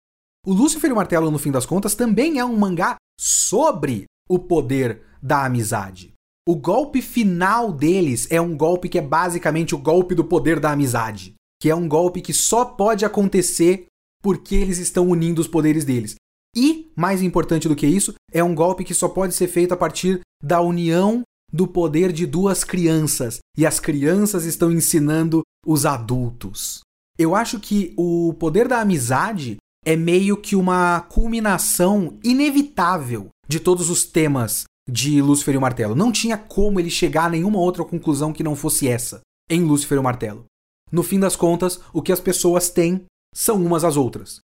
[0.46, 4.40] O Lúcifer e o Martelo, no fim das contas, também é um mangá sobre o
[4.40, 6.14] poder da amizade.
[6.48, 10.72] O golpe final deles é um golpe que é basicamente o golpe do poder da
[10.72, 13.86] amizade, que é um golpe que só pode acontecer
[14.24, 16.16] porque eles estão unindo os poderes deles.
[16.56, 19.78] E, mais importante do que isso, é um golpe que só pode ser feito a
[19.78, 23.40] partir da união do poder de duas crianças.
[23.58, 26.82] E as crianças estão ensinando os adultos.
[27.18, 33.90] Eu acho que o poder da amizade é meio que uma culminação inevitável de todos
[33.90, 35.96] os temas de Lúcifer e o Martelo.
[35.96, 39.98] Não tinha como ele chegar a nenhuma outra conclusão que não fosse essa em Lúcifer
[39.98, 40.46] e o Martelo.
[40.92, 44.40] No fim das contas, o que as pessoas têm são umas às outras.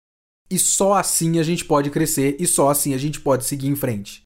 [0.50, 3.76] E só assim a gente pode crescer e só assim a gente pode seguir em
[3.76, 4.22] frente.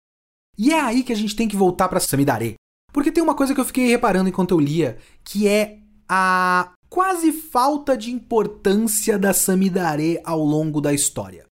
[0.58, 2.56] E é aí que a gente tem que voltar para Samidare.
[2.94, 7.32] Porque tem uma coisa que eu fiquei reparando enquanto eu lia, que é a quase
[7.32, 11.46] falta de importância da Samidare ao longo da história.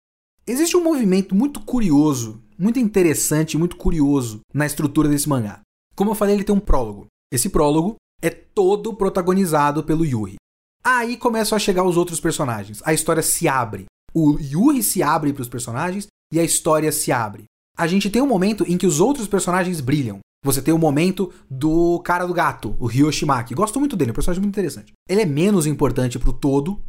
[0.45, 5.61] Existe um movimento muito curioso, muito interessante, muito curioso na estrutura desse mangá.
[5.95, 7.07] Como eu falei, ele tem um prólogo.
[7.31, 10.35] Esse prólogo é todo protagonizado pelo Yuri.
[10.83, 12.81] Aí começam a chegar os outros personagens.
[12.83, 13.85] A história se abre.
[14.13, 17.45] O Yuri se abre para os personagens e a história se abre.
[17.77, 20.19] A gente tem um momento em que os outros personagens brilham.
[20.43, 23.53] Você tem o momento do cara do gato, o Ryoshimaki.
[23.53, 24.93] Gosto muito dele, é um personagem muito interessante.
[25.07, 26.81] Ele é menos importante pro todo,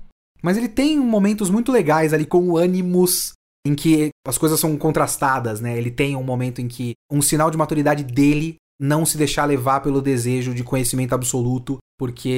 [0.42, 3.32] mas ele tem momentos muito legais ali com o Animus,
[3.66, 5.76] em que as coisas são contrastadas, né?
[5.76, 9.80] Ele tem um momento em que um sinal de maturidade dele não se deixar levar
[9.80, 12.28] pelo desejo de conhecimento absoluto, porque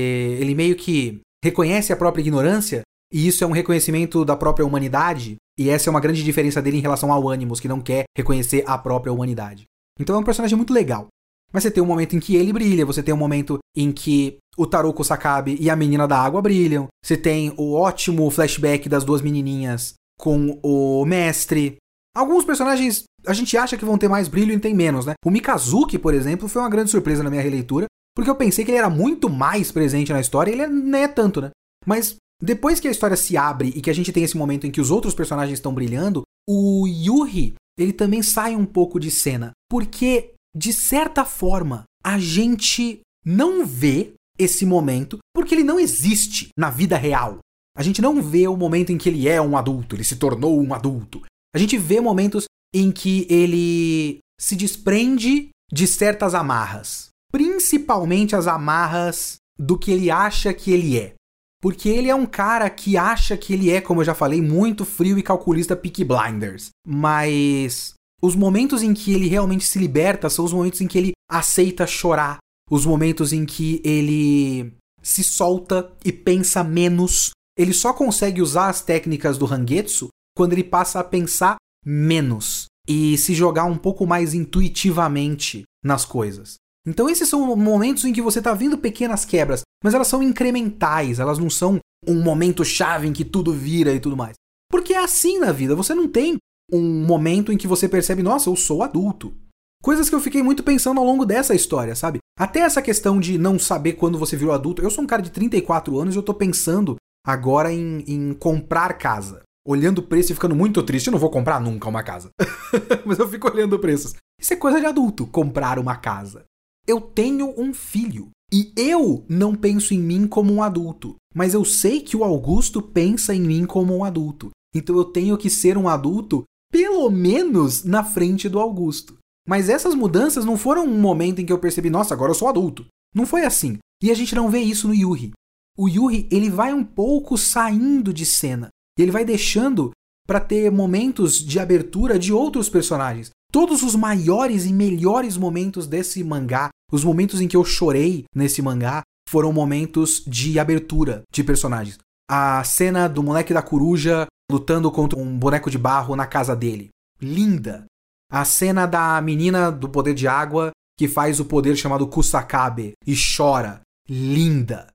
[0.41, 5.37] ele meio que reconhece a própria ignorância, e isso é um reconhecimento da própria humanidade,
[5.59, 8.65] e essa é uma grande diferença dele em relação ao Animus, que não quer reconhecer
[8.67, 9.65] a própria humanidade.
[10.01, 11.09] Então é um personagem muito legal.
[11.53, 14.39] Mas você tem um momento em que ele brilha, você tem um momento em que
[14.57, 19.05] o Taroko Sakabe e a menina da água brilham, você tem o ótimo flashback das
[19.05, 21.77] duas menininhas com o mestre.
[22.17, 25.13] Alguns personagens a gente acha que vão ter mais brilho e tem menos, né?
[25.25, 28.71] O Mikazuki, por exemplo, foi uma grande surpresa na minha releitura, porque eu pensei que
[28.71, 31.51] ele era muito mais presente na história e ele nem é tanto, né?
[31.87, 34.71] Mas depois que a história se abre e que a gente tem esse momento em
[34.71, 39.53] que os outros personagens estão brilhando, o Yuri ele também sai um pouco de cena.
[39.71, 46.69] Porque, de certa forma, a gente não vê esse momento porque ele não existe na
[46.69, 47.39] vida real.
[47.77, 50.61] A gente não vê o momento em que ele é um adulto, ele se tornou
[50.61, 51.23] um adulto.
[51.55, 59.37] A gente vê momentos em que ele se desprende de certas amarras, principalmente as amarras
[59.59, 61.15] do que ele acha que ele é.
[61.63, 64.85] Porque ele é um cara que acha que ele é, como eu já falei, muito
[64.85, 66.71] frio e calculista Peaky Blinders.
[66.85, 71.13] Mas os momentos em que ele realmente se liberta são os momentos em que ele
[71.31, 77.31] aceita chorar, os momentos em que ele se solta e pensa menos.
[77.57, 83.17] Ele só consegue usar as técnicas do Hangetsu quando ele passa a pensar menos e
[83.19, 86.57] se jogar um pouco mais intuitivamente nas coisas.
[86.87, 91.19] Então esses são momentos em que você está vendo pequenas quebras, mas elas são incrementais,
[91.21, 94.35] elas não são um momento chave em que tudo vira e tudo mais.
[94.71, 96.39] Porque é assim na vida, você não tem
[96.73, 99.35] um momento em que você percebe, nossa, eu sou adulto.
[99.83, 102.19] Coisas que eu fiquei muito pensando ao longo dessa história, sabe?
[102.39, 104.81] Até essa questão de não saber quando você virou adulto.
[104.81, 108.95] Eu sou um cara de 34 anos e eu tô pensando agora em, em comprar
[108.95, 109.43] casa.
[109.67, 111.09] Olhando o preço e ficando muito triste.
[111.09, 112.31] Eu não vou comprar nunca uma casa.
[113.05, 114.15] Mas eu fico olhando preços.
[114.41, 116.45] Isso é coisa de adulto, comprar uma casa.
[116.87, 118.31] Eu tenho um filho.
[118.53, 121.17] E eu não penso em mim como um adulto.
[121.35, 124.51] Mas eu sei que o Augusto pensa em mim como um adulto.
[124.75, 129.17] Então eu tenho que ser um adulto, pelo menos na frente do Augusto.
[129.49, 132.49] Mas essas mudanças não foram um momento em que eu percebi, nossa, agora eu sou
[132.49, 132.87] adulto.
[133.15, 133.79] Não foi assim.
[134.03, 135.33] E a gente não vê isso no Yuri.
[135.77, 138.69] O Yuri, ele vai um pouco saindo de cena.
[138.99, 139.91] Ele vai deixando
[140.27, 143.31] para ter momentos de abertura de outros personagens.
[143.53, 148.63] Todos os maiores e melhores momentos desse mangá, os momentos em que eu chorei nesse
[148.63, 151.99] mangá, foram momentos de abertura de personagens.
[152.31, 156.89] A cena do moleque da coruja lutando contra um boneco de barro na casa dele.
[157.21, 157.85] Linda.
[158.31, 163.15] A cena da menina do poder de água que faz o poder chamado Kusakabe e
[163.15, 163.83] chora.
[164.09, 164.87] Linda.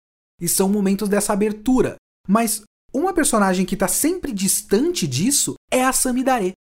[0.42, 1.96] E são momentos dessa abertura.
[2.28, 6.54] Mas uma personagem que está sempre distante disso é a Samidare.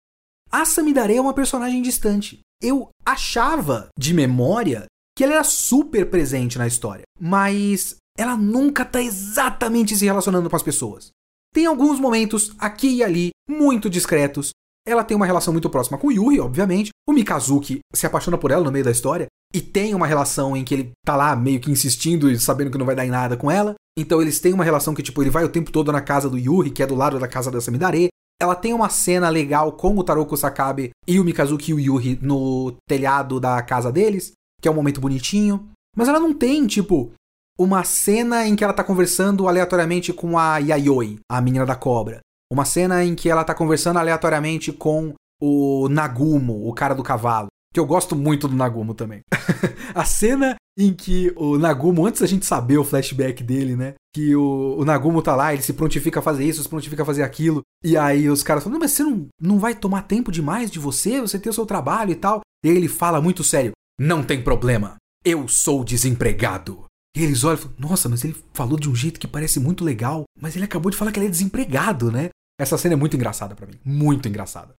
[0.50, 2.40] A Samidare é uma personagem distante.
[2.62, 4.86] Eu achava de memória
[5.16, 10.56] que ela era super presente na história, mas ela nunca tá exatamente se relacionando com
[10.56, 11.10] as pessoas.
[11.54, 14.52] Tem alguns momentos aqui e ali muito discretos.
[14.88, 16.92] Ela tem uma relação muito próxima com o Yuri, obviamente.
[17.08, 20.64] O Mikazuki se apaixona por ela no meio da história e tem uma relação em
[20.64, 23.36] que ele tá lá meio que insistindo e sabendo que não vai dar em nada
[23.36, 23.76] com ela.
[23.98, 26.38] Então eles têm uma relação que tipo ele vai o tempo todo na casa do
[26.38, 28.08] Yuri, que é do lado da casa da Samidare.
[28.40, 32.20] Ela tem uma cena legal com o Taroko Sakabe e o Mikazuki e o Yuri
[32.22, 35.70] no telhado da casa deles, que é um momento bonitinho.
[35.96, 37.12] Mas ela não tem, tipo,
[37.58, 42.20] uma cena em que ela tá conversando aleatoriamente com a Yayoi, a menina da cobra.
[42.52, 47.48] Uma cena em que ela tá conversando aleatoriamente com o Nagumo, o cara do cavalo.
[47.74, 49.22] Que eu gosto muito do Nagumo também.
[49.96, 53.96] a cena em que o Nagumo, antes da gente saber o flashback dele, né?
[54.14, 57.06] Que o, o, Nagumo tá lá, ele se prontifica a fazer isso, se prontifica a
[57.06, 57.62] fazer aquilo.
[57.84, 60.78] E aí os caras falam, não, mas você não, não vai tomar tempo demais de
[60.78, 61.20] você?
[61.20, 62.42] Você tem o seu trabalho e tal.
[62.64, 66.86] E ele fala muito sério, não tem problema, eu sou desempregado.
[67.16, 69.84] E eles olham e falam, nossa, mas ele falou de um jeito que parece muito
[69.84, 72.30] legal, mas ele acabou de falar que ele é desempregado, né?
[72.60, 74.74] Essa cena é muito engraçada para mim, muito engraçada.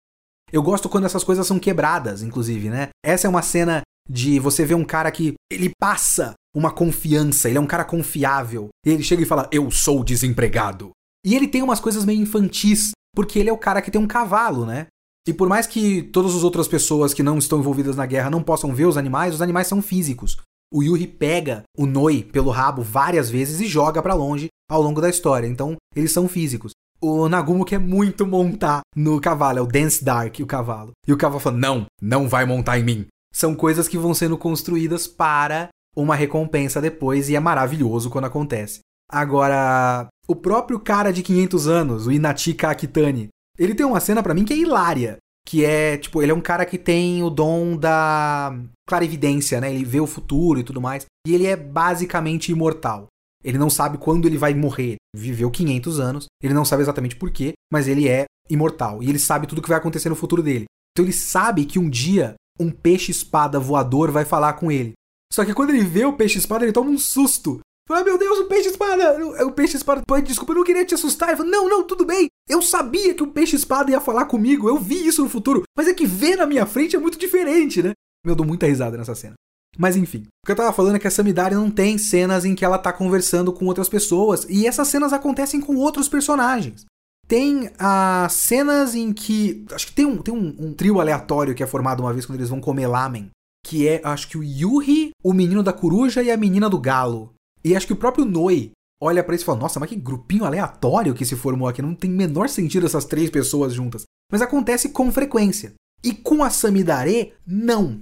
[0.52, 2.90] Eu gosto quando essas coisas são quebradas, inclusive, né?
[3.04, 7.58] Essa é uma cena de você ver um cara que ele passa uma confiança, ele
[7.58, 8.70] é um cara confiável.
[8.86, 10.92] E ele chega e fala: "Eu sou desempregado".
[11.26, 14.08] E ele tem umas coisas meio infantis, porque ele é o cara que tem um
[14.08, 14.88] cavalo, né?
[15.28, 18.42] E por mais que todas as outras pessoas que não estão envolvidas na guerra não
[18.42, 20.38] possam ver os animais, os animais são físicos.
[20.74, 25.02] O Yuri pega o Noi pelo rabo várias vezes e joga para longe ao longo
[25.02, 25.48] da história.
[25.48, 26.72] Então, eles são físicos.
[27.02, 30.92] O Nagumo quer muito montar no cavalo, é o Dance Dark, o cavalo.
[31.06, 33.06] E o cavalo fala: Não, não vai montar em mim.
[33.34, 38.80] São coisas que vão sendo construídas para uma recompensa depois e é maravilhoso quando acontece.
[39.10, 44.34] Agora, o próprio cara de 500 anos, o Inachi Akitani, ele tem uma cena para
[44.34, 45.18] mim que é hilária.
[45.48, 48.54] Que é, tipo, ele é um cara que tem o dom da
[48.86, 49.74] clarividência, né?
[49.74, 51.06] Ele vê o futuro e tudo mais.
[51.26, 53.08] E ele é basicamente imortal.
[53.44, 54.98] Ele não sabe quando ele vai morrer.
[55.16, 59.02] Viveu 500 anos, ele não sabe exatamente porquê, mas ele é imortal.
[59.02, 60.66] E ele sabe tudo o que vai acontecer no futuro dele.
[60.92, 64.94] Então ele sabe que um dia um peixe-espada voador vai falar com ele.
[65.32, 67.60] Só que quando ele vê o peixe-espada, ele toma um susto.
[67.88, 69.46] Fala, meu Deus, o peixe-espada!
[69.46, 71.30] O peixe-espada, desculpa, eu não queria te assustar.
[71.30, 72.28] Ele fala, não, não, tudo bem.
[72.50, 75.64] Eu sabia que o peixe-espada ia falar comigo, eu vi isso no futuro.
[75.78, 77.94] Mas é que ver na minha frente é muito diferente, né?
[78.26, 79.36] Eu dou muita risada nessa cena.
[79.78, 82.56] Mas enfim, o que eu tava falando é que a Samidari não tem cenas em
[82.56, 86.86] que ela tá conversando com outras pessoas, e essas cenas acontecem com outros personagens.
[87.28, 89.66] Tem as cenas em que.
[89.72, 92.40] Acho que tem, um, tem um, um, trio aleatório que é formado uma vez quando
[92.40, 93.30] eles vão comer lamen.
[93.66, 97.34] Que é, acho que o Yuri, o menino da coruja e a menina do galo.
[97.64, 98.72] E acho que o próprio Noi
[99.02, 101.82] olha para isso e fala: Nossa, mas que grupinho aleatório que se formou aqui.
[101.82, 104.04] Não tem menor sentido essas três pessoas juntas.
[104.32, 105.74] Mas acontece com frequência.
[106.04, 108.02] E com a Samidare, não.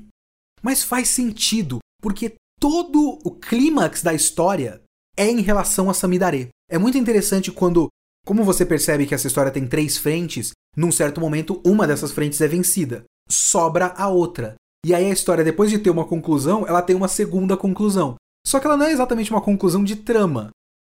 [0.61, 4.81] Mas faz sentido, porque todo o clímax da história
[5.17, 6.49] é em relação a Samidare.
[6.69, 7.87] É muito interessante quando,
[8.25, 12.41] como você percebe que essa história tem três frentes, num certo momento uma dessas frentes
[12.41, 13.05] é vencida.
[13.29, 14.55] Sobra a outra.
[14.83, 18.15] E aí a história, depois de ter uma conclusão, ela tem uma segunda conclusão.
[18.45, 20.49] Só que ela não é exatamente uma conclusão de trama.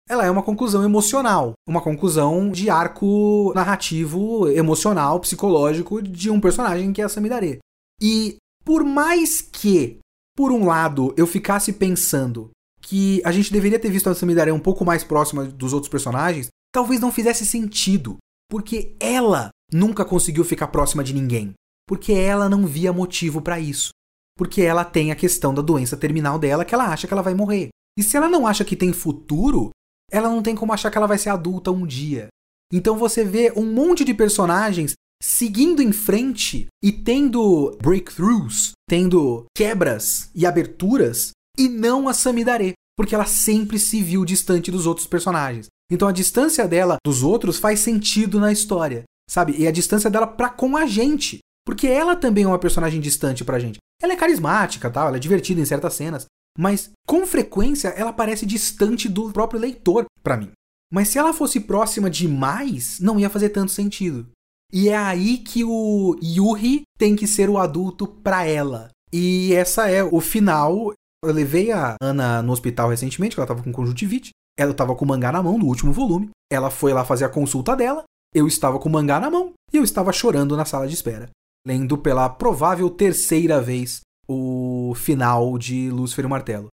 [0.07, 6.91] Ela é uma conclusão emocional, uma conclusão de arco narrativo, emocional, psicológico de um personagem
[6.91, 7.59] que é a Samidare.
[8.01, 9.99] E por mais que,
[10.35, 12.49] por um lado, eu ficasse pensando
[12.81, 16.47] que a gente deveria ter visto a Samidare um pouco mais próxima dos outros personagens,
[16.71, 18.17] talvez não fizesse sentido,
[18.49, 21.53] porque ela nunca conseguiu ficar próxima de ninguém,
[21.87, 23.89] porque ela não via motivo para isso,
[24.37, 27.33] porque ela tem a questão da doença terminal dela que ela acha que ela vai
[27.33, 27.69] morrer.
[27.97, 29.69] E se ela não acha que tem futuro,
[30.11, 32.29] ela não tem como achar que ela vai ser adulta um dia.
[32.71, 40.29] Então você vê um monte de personagens seguindo em frente e tendo breakthroughs, tendo quebras
[40.33, 45.67] e aberturas, e não a Samidare, porque ela sempre se viu distante dos outros personagens.
[45.89, 49.55] Então a distância dela dos outros faz sentido na história, sabe?
[49.57, 53.43] E a distância dela para com a gente, porque ela também é uma personagem distante
[53.43, 53.79] pra gente.
[54.01, 56.25] Ela é carismática, tal, ela é divertida em certas cenas,
[56.57, 60.51] mas com frequência ela parece distante do próprio leitor para mim.
[60.91, 64.27] Mas se ela fosse próxima demais, não ia fazer tanto sentido.
[64.71, 68.89] E é aí que o Yuri tem que ser o adulto para ela.
[69.11, 70.93] E essa é o final.
[71.23, 74.29] Eu levei a Ana no hospital recentemente, ela tava com conjuntivite.
[74.59, 76.31] Ela tava com o mangá na mão do último volume.
[76.51, 78.03] Ela foi lá fazer a consulta dela.
[78.35, 81.29] Eu estava com o mangá na mão e eu estava chorando na sala de espera,
[81.65, 86.67] lendo pela provável terceira vez o final de Lúcifer e o Martelo.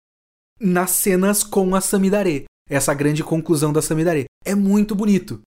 [0.58, 4.24] Nas cenas com a Samidare, essa grande conclusão da Samidare.
[4.46, 5.42] É muito bonito.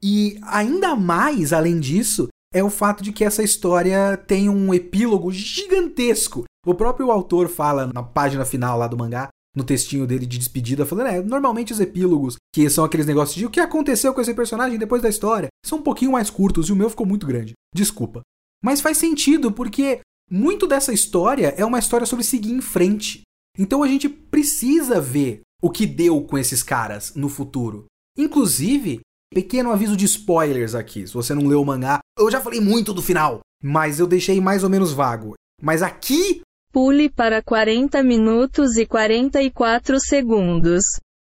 [0.00, 5.32] E ainda mais, além disso, é o fato de que essa história tem um epílogo
[5.32, 6.44] gigantesco.
[6.64, 10.86] O próprio autor fala na página final lá do mangá, no textinho dele de despedida,
[10.86, 14.34] falando: é, normalmente os epílogos, que são aqueles negócios de o que aconteceu com esse
[14.34, 17.52] personagem depois da história, são um pouquinho mais curtos e o meu ficou muito grande.
[17.74, 18.22] Desculpa.
[18.62, 20.00] Mas faz sentido, porque
[20.30, 23.22] muito dessa história é uma história sobre seguir em frente.
[23.58, 27.86] Então a gente precisa ver o que deu com esses caras no futuro.
[28.16, 29.00] Inclusive,
[29.32, 32.00] Pequeno aviso de spoilers aqui, se você não leu o mangá.
[32.18, 35.34] Eu já falei muito do final, mas eu deixei mais ou menos vago.
[35.60, 36.42] Mas aqui.
[36.72, 40.82] Pule para 40 minutos e 44 segundos.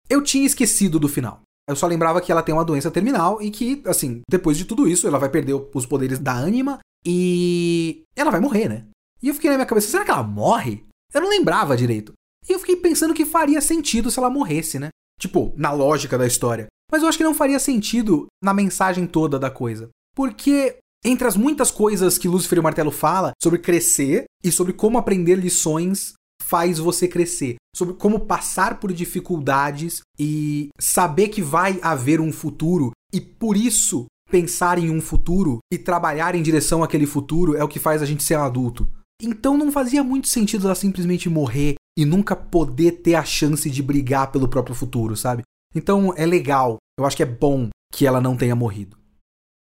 [0.09, 1.41] Eu tinha esquecido do final.
[1.67, 4.87] Eu só lembrava que ela tem uma doença terminal e que, assim, depois de tudo
[4.87, 8.85] isso, ela vai perder os poderes da ânima e ela vai morrer, né?
[9.21, 10.85] E eu fiquei na minha cabeça, será que ela morre?
[11.13, 12.13] Eu não lembrava direito.
[12.47, 14.89] E eu fiquei pensando que faria sentido se ela morresse, né?
[15.19, 16.67] Tipo, na lógica da história.
[16.91, 19.89] Mas eu acho que não faria sentido na mensagem toda da coisa.
[20.15, 24.73] Porque entre as muitas coisas que Lúcifer e o Martelo fala sobre crescer e sobre
[24.73, 31.79] como aprender lições faz você crescer, sobre como passar por dificuldades e saber que vai
[31.81, 37.05] haver um futuro e por isso pensar em um futuro e trabalhar em direção àquele
[37.05, 38.87] futuro é o que faz a gente ser um adulto.
[39.21, 43.83] Então não fazia muito sentido ela simplesmente morrer e nunca poder ter a chance de
[43.83, 45.43] brigar pelo próprio futuro, sabe?
[45.75, 48.97] Então é legal, eu acho que é bom que ela não tenha morrido.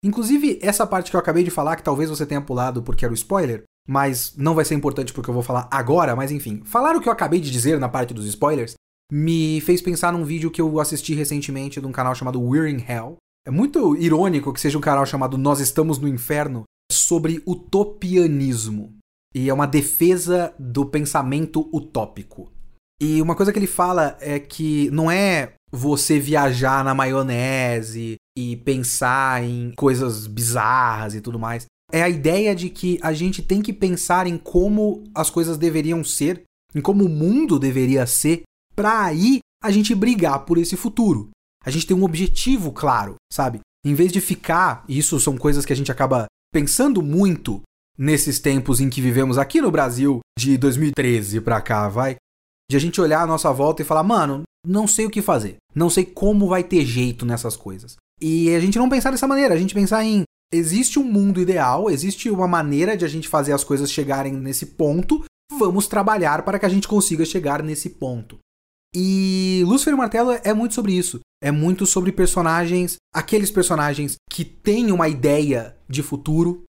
[0.03, 3.11] Inclusive, essa parte que eu acabei de falar, que talvez você tenha pulado porque era
[3.11, 6.61] o spoiler, mas não vai ser importante porque eu vou falar agora, mas enfim.
[6.65, 8.73] Falar o que eu acabei de dizer na parte dos spoilers
[9.11, 12.83] me fez pensar num vídeo que eu assisti recentemente de um canal chamado We're in
[12.87, 13.17] Hell.
[13.45, 18.95] É muito irônico que seja um canal chamado Nós Estamos no Inferno sobre utopianismo.
[19.33, 22.51] E é uma defesa do pensamento utópico.
[23.01, 28.55] E uma coisa que ele fala é que não é você viajar na maionese e
[28.57, 31.65] pensar em coisas bizarras e tudo mais.
[31.91, 36.03] É a ideia de que a gente tem que pensar em como as coisas deveriam
[36.03, 38.43] ser, em como o mundo deveria ser,
[38.75, 41.29] para aí a gente brigar por esse futuro.
[41.63, 43.59] A gente tem um objetivo claro, sabe?
[43.85, 47.61] Em vez de ficar, e isso são coisas que a gente acaba pensando muito
[47.97, 52.15] nesses tempos em que vivemos aqui no Brasil, de 2013 pra cá, vai,
[52.69, 55.57] de a gente olhar a nossa volta e falar, mano, não sei o que fazer,
[55.75, 57.97] não sei como vai ter jeito nessas coisas.
[58.21, 61.89] E a gente não pensar dessa maneira, a gente pensar em existe um mundo ideal,
[61.89, 65.23] existe uma maneira de a gente fazer as coisas chegarem nesse ponto,
[65.57, 68.37] vamos trabalhar para que a gente consiga chegar nesse ponto.
[68.93, 71.21] E Lúcifer e Martelo é muito sobre isso.
[71.41, 76.63] É muito sobre personagens, aqueles personagens que têm uma ideia de futuro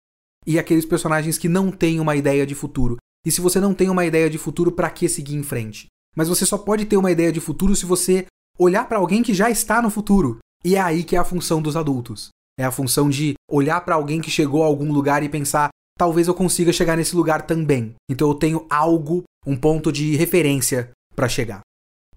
[0.46, 2.96] e aqueles personagens que não têm uma ideia de futuro.
[3.26, 5.86] E se você não tem uma ideia de futuro, para que seguir em frente?
[6.16, 8.26] Mas você só pode ter uma ideia de futuro se você
[8.58, 10.38] olhar para alguém que já está no futuro.
[10.64, 12.28] E é aí que é a função dos adultos.
[12.58, 16.28] É a função de olhar para alguém que chegou a algum lugar e pensar: talvez
[16.28, 17.94] eu consiga chegar nesse lugar também.
[18.10, 21.60] Então eu tenho algo, um ponto de referência para chegar.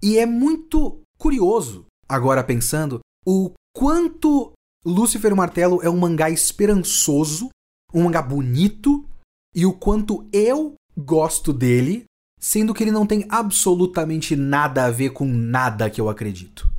[0.02, 4.52] E é muito curioso, agora pensando, o quanto
[4.84, 7.48] Lúcifer Martelo é um mangá esperançoso,
[7.92, 9.04] um mangá bonito,
[9.54, 12.04] e o quanto eu gosto dele,
[12.38, 16.70] sendo que ele não tem absolutamente nada a ver com nada que eu acredito.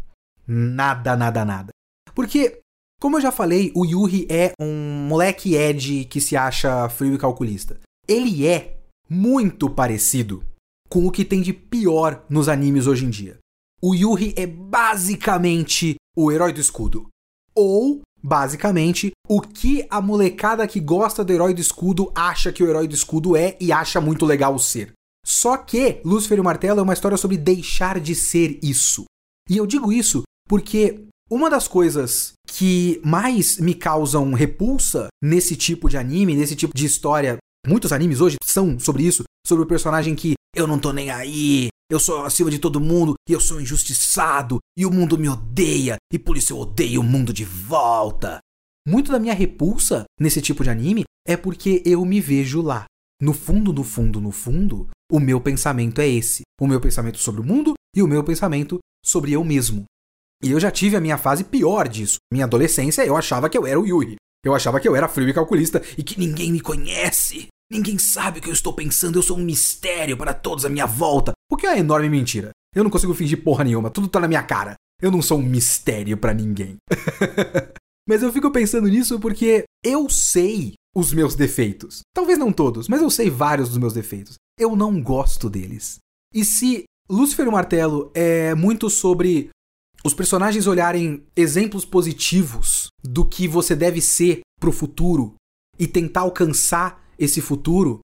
[0.48, 1.70] Nada, nada, nada.
[2.16, 2.62] Porque,
[3.02, 7.18] como eu já falei, o Yuri é um moleque Ed que se acha frio e
[7.18, 7.80] calculista.
[8.08, 8.78] Ele é
[9.10, 10.44] muito parecido
[10.90, 13.38] com o que tem de pior nos animes hoje em dia.
[13.82, 17.08] O Yuri é basicamente o herói do escudo.
[17.54, 22.70] Ou, basicamente, o que a molecada que gosta do herói do escudo acha que o
[22.70, 24.94] herói do escudo é e acha muito legal ser.
[25.26, 29.04] Só que Lúcifer e o Martelo é uma história sobre deixar de ser isso.
[29.50, 35.90] E eu digo isso porque uma das coisas que mais me causam repulsa nesse tipo
[35.90, 37.38] de anime, nesse tipo de história,
[37.68, 41.68] muitos animes hoje são sobre isso, sobre o personagem que eu não tô nem aí,
[41.90, 45.98] eu sou acima de todo mundo e eu sou injustiçado e o mundo me odeia
[46.12, 48.40] e por isso eu odeio o mundo de volta.
[48.88, 52.86] Muito da minha repulsa nesse tipo de anime é porque eu me vejo lá.
[53.22, 56.44] No fundo, no fundo, no fundo, o meu pensamento é esse.
[56.60, 59.86] O meu pensamento sobre o mundo e o meu pensamento sobre eu mesmo.
[60.44, 62.18] E eu já tive a minha fase pior disso.
[62.32, 64.16] Minha adolescência, eu achava que eu era o Yuri.
[64.44, 67.48] Eu achava que eu era frio e calculista e que ninguém me conhece.
[67.72, 70.86] Ninguém sabe o que eu estou pensando, eu sou um mistério para todos à minha
[70.86, 71.34] volta.
[71.52, 72.52] O que é uma enorme mentira.
[72.74, 74.76] Eu não consigo fingir porra nenhuma, tudo tá na minha cara.
[75.02, 76.78] Eu não sou um mistério para ninguém.
[78.08, 82.02] Mas eu fico pensando nisso porque eu sei os meus defeitos.
[82.16, 84.36] Talvez não todos, mas eu sei vários dos meus defeitos.
[84.58, 85.98] Eu não gosto deles.
[86.34, 89.50] E se Lúcifer e o Martelo é muito sobre
[90.08, 95.36] os personagens olharem exemplos positivos do que você deve ser pro futuro
[95.78, 98.00] e tentar alcançar esse futuro,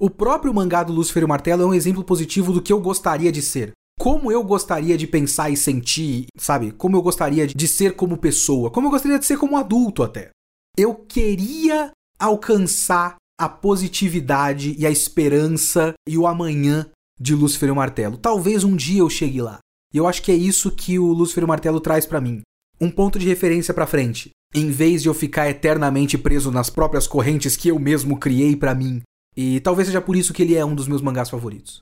[0.00, 2.80] o próprio mangá do Lúcifer e o Martelo é um exemplo positivo do que eu
[2.80, 3.72] gostaria de ser.
[3.98, 6.72] Como eu gostaria de pensar e sentir, sabe?
[6.72, 10.30] Como eu gostaria de ser como pessoa, como eu gostaria de ser como adulto até.
[10.76, 16.90] Eu queria alcançar a positividade e a esperança e o amanhã
[17.20, 18.18] de Lúcifer e o Martelo.
[18.18, 19.60] Talvez um dia eu chegue lá.
[19.92, 22.42] E eu acho que é isso que o Lúcifer e o Martelo traz para mim.
[22.78, 27.06] um ponto de referência para frente, em vez de eu ficar eternamente preso nas próprias
[27.06, 29.02] correntes que eu mesmo criei para mim.
[29.34, 31.80] E talvez seja por isso que ele é um dos meus mangás favoritos.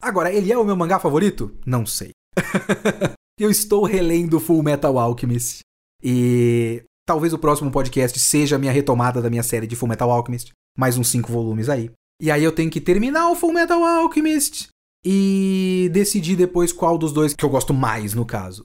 [0.00, 1.56] Agora, ele é o meu mangá favorito?
[1.66, 2.10] Não sei.
[3.40, 5.60] eu estou relendo Full Metal Alchemist.
[6.02, 10.10] E talvez o próximo podcast seja a minha retomada da minha série de Full Metal
[10.10, 10.52] Alchemist.
[10.76, 11.90] Mais uns cinco volumes aí.
[12.20, 14.68] E aí eu tenho que terminar o Full Metal Alchemist
[15.08, 18.64] e decidir depois qual dos dois que eu gosto mais, no caso.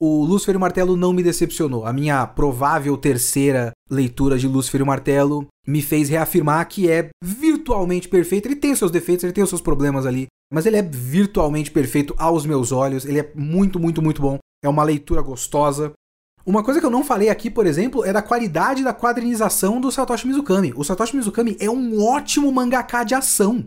[0.00, 1.84] O Lúcifer e o Martelo não me decepcionou.
[1.84, 7.10] A minha provável terceira leitura de Lúcifer e o Martelo me fez reafirmar que é
[7.22, 8.48] virtualmente perfeito.
[8.48, 11.70] Ele tem os seus defeitos, ele tem os seus problemas ali, mas ele é virtualmente
[11.70, 13.04] perfeito aos meus olhos.
[13.04, 14.38] Ele é muito, muito, muito bom.
[14.64, 15.92] É uma leitura gostosa.
[16.44, 19.90] Uma coisa que eu não falei aqui, por exemplo, é da qualidade da quadrinização do
[19.90, 20.72] Satoshi Mizukami.
[20.74, 23.64] O Satoshi Mizukami é um ótimo mangaka de ação.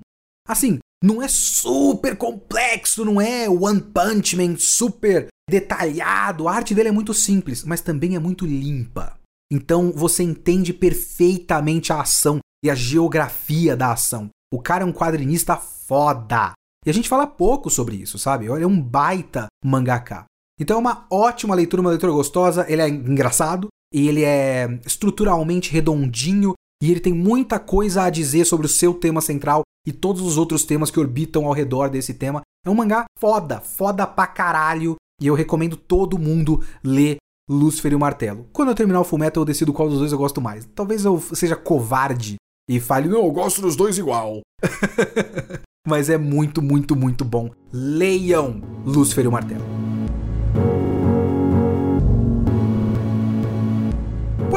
[0.48, 6.48] Assim, não é super complexo, não é One Punch Man super detalhado.
[6.48, 9.18] A arte dele é muito simples, mas também é muito limpa.
[9.52, 14.30] Então você entende perfeitamente a ação e a geografia da ação.
[14.54, 16.54] O cara é um quadrinista foda.
[16.86, 18.46] E a gente fala pouco sobre isso, sabe?
[18.46, 20.26] Ele é um baita mangaka.
[20.60, 25.72] Então é uma ótima leitura, uma leitura gostosa, ele é engraçado e ele é estruturalmente
[25.72, 30.22] redondinho e ele tem muita coisa a dizer sobre o seu tema central e todos
[30.22, 32.42] os outros temas que orbitam ao redor desse tema.
[32.64, 37.18] É um mangá foda, foda pra caralho, e eu recomendo todo mundo ler
[37.50, 38.48] Lúcifer e o Martelo.
[38.54, 40.70] Quando eu terminar o Fullmetal eu decido qual dos dois eu gosto mais.
[40.76, 42.36] Talvez eu seja covarde
[42.70, 44.42] e fale, não, eu gosto dos dois igual.
[45.88, 47.50] Mas é muito, muito, muito bom.
[47.74, 49.79] Leiam Lúcifer e o Martelo.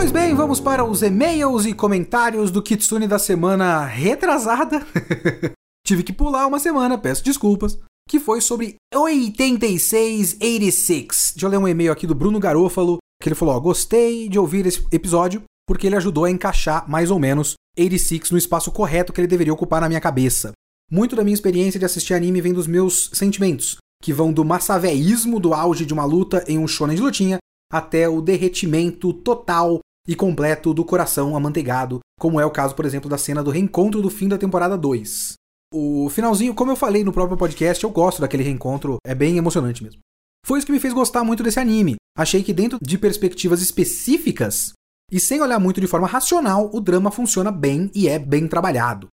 [0.03, 4.85] Pois bem, vamos para os e-mails e comentários do Kitsune da semana retrasada.
[5.87, 7.79] Tive que pular uma semana, peço desculpas.
[8.09, 11.35] Que foi sobre 8686.
[11.35, 14.41] Deixa eu ler um e-mail aqui do Bruno Garofalo, que ele falou: ó, gostei de
[14.41, 19.13] ouvir esse episódio, porque ele ajudou a encaixar mais ou menos 86 no espaço correto
[19.13, 20.51] que ele deveria ocupar na minha cabeça.
[20.91, 25.39] Muito da minha experiência de assistir anime vem dos meus sentimentos, que vão do massaveísmo
[25.39, 27.39] do auge de uma luta em um shonen de lutinha
[27.73, 33.09] até o derretimento total e completo do coração amanteigado, como é o caso, por exemplo,
[33.09, 35.35] da cena do reencontro do fim da temporada 2.
[35.73, 39.83] O finalzinho, como eu falei no próprio podcast, eu gosto daquele reencontro, é bem emocionante
[39.83, 40.01] mesmo.
[40.45, 41.97] Foi isso que me fez gostar muito desse anime.
[42.17, 44.73] Achei que dentro de perspectivas específicas
[45.11, 49.09] e sem olhar muito de forma racional, o drama funciona bem e é bem trabalhado.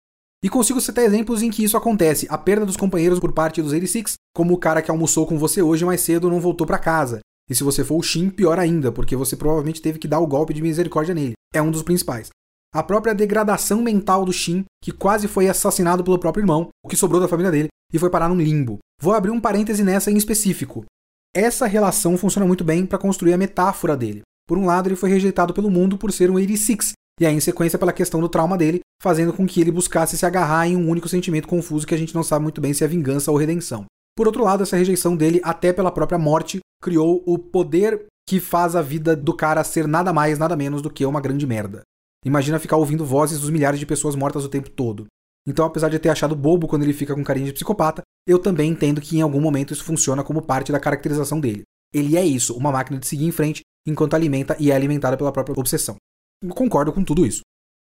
[0.43, 2.27] E consigo citar exemplos em que isso acontece.
[2.29, 5.63] A perda dos companheiros por parte dos 86, como o cara que almoçou com você
[5.63, 7.21] hoje mais cedo não voltou para casa.
[7.49, 10.27] E se você for o Shin, pior ainda, porque você provavelmente teve que dar o
[10.27, 11.35] golpe de misericórdia nele.
[11.53, 12.31] É um dos principais.
[12.75, 16.97] A própria degradação mental do Shin, que quase foi assassinado pelo próprio irmão, o que
[16.97, 18.79] sobrou da família dele, e foi parar num limbo.
[19.01, 20.85] Vou abrir um parêntese nessa em específico.
[21.33, 24.23] Essa relação funciona muito bem para construir a metáfora dele.
[24.47, 27.41] Por um lado, ele foi rejeitado pelo mundo por ser um 86, e aí em
[27.41, 30.89] sequência pela questão do trauma dele, fazendo com que ele buscasse se agarrar em um
[30.89, 33.85] único sentimento confuso que a gente não sabe muito bem se é vingança ou redenção.
[34.17, 38.77] Por outro lado, essa rejeição dele, até pela própria morte, criou o poder que faz
[38.77, 41.83] a vida do cara ser nada mais, nada menos do que uma grande merda.
[42.25, 45.07] Imagina ficar ouvindo vozes dos milhares de pessoas mortas o tempo todo.
[45.47, 48.71] Então, apesar de ter achado bobo quando ele fica com carinha de psicopata, eu também
[48.71, 51.65] entendo que em algum momento isso funciona como parte da caracterização dele.
[51.93, 55.33] Ele é isso, uma máquina de seguir em frente enquanto alimenta e é alimentada pela
[55.33, 55.97] própria obsessão.
[56.43, 57.43] Eu concordo com tudo isso.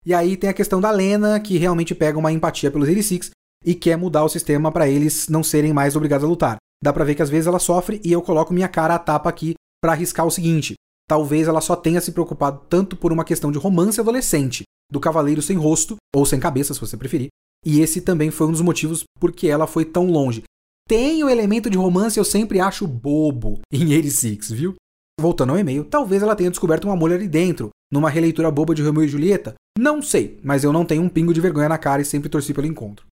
[0.05, 3.31] E aí tem a questão da Lena, que realmente pega uma empatia pelos 86
[3.65, 6.57] e quer mudar o sistema para eles não serem mais obrigados a lutar.
[6.83, 9.29] Dá pra ver que às vezes ela sofre e eu coloco minha cara a tapa
[9.29, 10.75] aqui para arriscar o seguinte:
[11.07, 15.41] talvez ela só tenha se preocupado tanto por uma questão de romance adolescente, do cavaleiro
[15.41, 17.29] sem rosto, ou sem cabeça, se você preferir,
[17.65, 20.43] e esse também foi um dos motivos porque ela foi tão longe.
[20.87, 24.75] Tem o elemento de romance eu sempre acho bobo em 86, viu?
[25.19, 28.81] Voltando ao e-mail, talvez ela tenha descoberto um amor ali dentro, numa releitura boba de
[28.81, 29.53] Romeo e Julieta.
[29.77, 32.53] Não sei, mas eu não tenho um pingo de vergonha na cara e sempre torci
[32.53, 33.05] pelo encontro.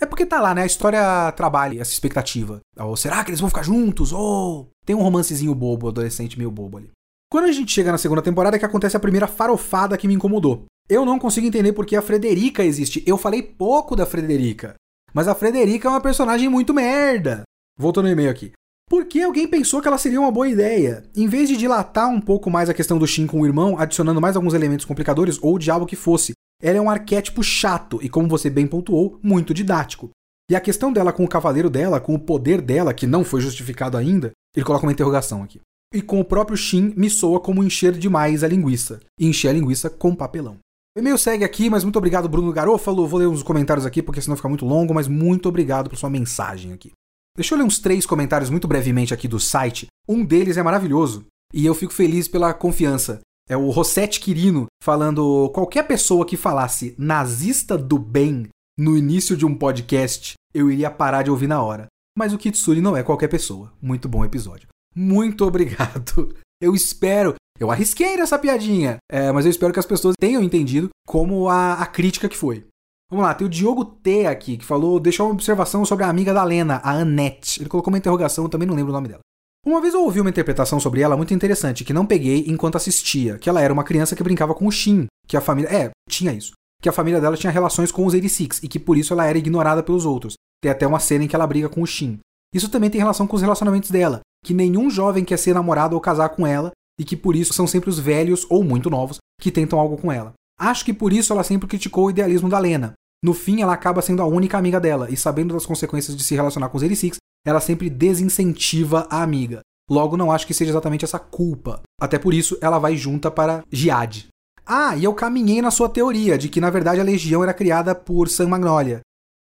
[0.00, 0.62] É porque tá lá, né?
[0.62, 2.60] A história trabalha essa expectativa.
[2.78, 4.12] Ou será que eles vão ficar juntos?
[4.12, 6.90] Ou tem um romancezinho bobo, adolescente meio bobo ali.
[7.30, 10.14] Quando a gente chega na segunda temporada é que acontece a primeira farofada que me
[10.14, 10.64] incomodou.
[10.88, 13.02] Eu não consigo entender porque a Frederica existe.
[13.06, 14.74] Eu falei pouco da Frederica.
[15.12, 17.42] Mas a Frederica é uma personagem muito merda.
[17.78, 18.52] Voltando no e-mail aqui.
[18.88, 21.02] Por que alguém pensou que ela seria uma boa ideia?
[21.16, 24.20] Em vez de dilatar um pouco mais a questão do Shin com o irmão, adicionando
[24.20, 26.34] mais alguns elementos complicadores ou de algo que fosse,
[26.66, 30.10] ela é um arquétipo chato e, como você bem pontuou, muito didático.
[30.50, 33.40] E a questão dela com o cavaleiro dela, com o poder dela, que não foi
[33.40, 35.60] justificado ainda, ele coloca uma interrogação aqui.
[35.94, 38.98] E com o próprio Shin me soa como encher demais a linguiça.
[39.16, 40.58] E encher a linguiça com papelão.
[40.96, 43.06] O e-mail segue aqui, mas muito obrigado, Bruno Garofalo.
[43.06, 46.10] Vou ler uns comentários aqui, porque senão fica muito longo, mas muito obrigado por sua
[46.10, 46.90] mensagem aqui.
[47.36, 49.86] Deixa eu ler uns três comentários muito brevemente aqui do site.
[50.08, 51.26] Um deles é maravilhoso.
[51.54, 53.20] E eu fico feliz pela confiança.
[53.48, 59.46] É o Rossetti Quirino falando: qualquer pessoa que falasse nazista do bem no início de
[59.46, 61.86] um podcast, eu iria parar de ouvir na hora.
[62.16, 63.72] Mas o Kitsune não é qualquer pessoa.
[63.80, 64.68] Muito bom episódio.
[64.94, 66.34] Muito obrigado.
[66.58, 67.34] Eu espero.
[67.60, 71.74] Eu arrisquei nessa piadinha, é, mas eu espero que as pessoas tenham entendido como a,
[71.74, 72.66] a crítica que foi.
[73.10, 76.34] Vamos lá, tem o Diogo T aqui, que falou, deixou uma observação sobre a amiga
[76.34, 77.60] da Lena, a Annette.
[77.60, 79.20] Ele colocou uma interrogação, eu também não lembro o nome dela.
[79.66, 83.36] Uma vez eu ouvi uma interpretação sobre ela muito interessante, que não peguei enquanto assistia,
[83.36, 85.68] que ela era uma criança que brincava com o Shin, que a família...
[85.68, 86.52] É, tinha isso.
[86.80, 89.36] Que a família dela tinha relações com os 86, e que por isso ela era
[89.36, 90.34] ignorada pelos outros.
[90.62, 92.20] Tem até uma cena em que ela briga com o Shin.
[92.54, 96.00] Isso também tem relação com os relacionamentos dela, que nenhum jovem quer ser namorado ou
[96.00, 99.50] casar com ela, e que por isso são sempre os velhos ou muito novos que
[99.50, 100.32] tentam algo com ela.
[100.60, 102.92] Acho que por isso ela sempre criticou o idealismo da Lena.
[103.20, 106.36] No fim, ela acaba sendo a única amiga dela, e sabendo das consequências de se
[106.36, 107.16] relacionar com os 86,
[107.46, 109.60] ela sempre desincentiva a amiga.
[109.88, 111.80] Logo, não acho que seja exatamente essa culpa.
[112.00, 114.26] Até por isso, ela vai junta para Jihad.
[114.66, 117.94] Ah, e eu caminhei na sua teoria de que na verdade a legião era criada
[117.94, 119.00] por Sam Magnolia.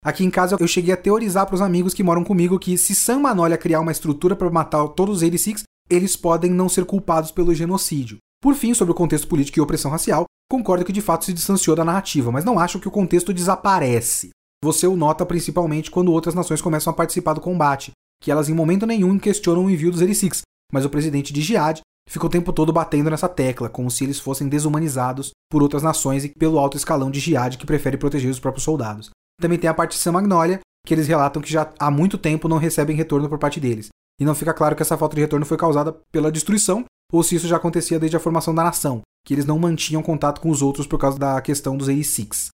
[0.05, 2.93] Aqui em casa eu cheguei a teorizar para os amigos que moram comigo que se
[2.93, 7.31] Sam Magnolia criar uma estrutura para matar todos os 86, eles podem não ser culpados
[7.31, 8.19] pelo genocídio.
[8.39, 11.75] Por fim, sobre o contexto político e opressão racial, concordo que de fato se distanciou
[11.75, 14.29] da narrativa, mas não acho que o contexto desaparece.
[14.63, 17.91] Você o nota principalmente quando outras nações começam a participar do combate,
[18.21, 20.41] que elas em momento nenhum questionam o envio dos Erisics,
[20.71, 24.19] mas o presidente de Jihad fica o tempo todo batendo nessa tecla, como se eles
[24.19, 28.39] fossem desumanizados por outras nações e pelo alto escalão de Jihad que prefere proteger os
[28.39, 29.11] próprios soldados.
[29.39, 32.47] Também tem a parte de Sam Magnolia, que eles relatam que já há muito tempo
[32.47, 33.89] não recebem retorno por parte deles.
[34.19, 37.35] E não fica claro que essa falta de retorno foi causada pela destruição ou se
[37.35, 40.61] isso já acontecia desde a formação da nação, que eles não mantinham contato com os
[40.61, 42.49] outros por causa da questão dos 86.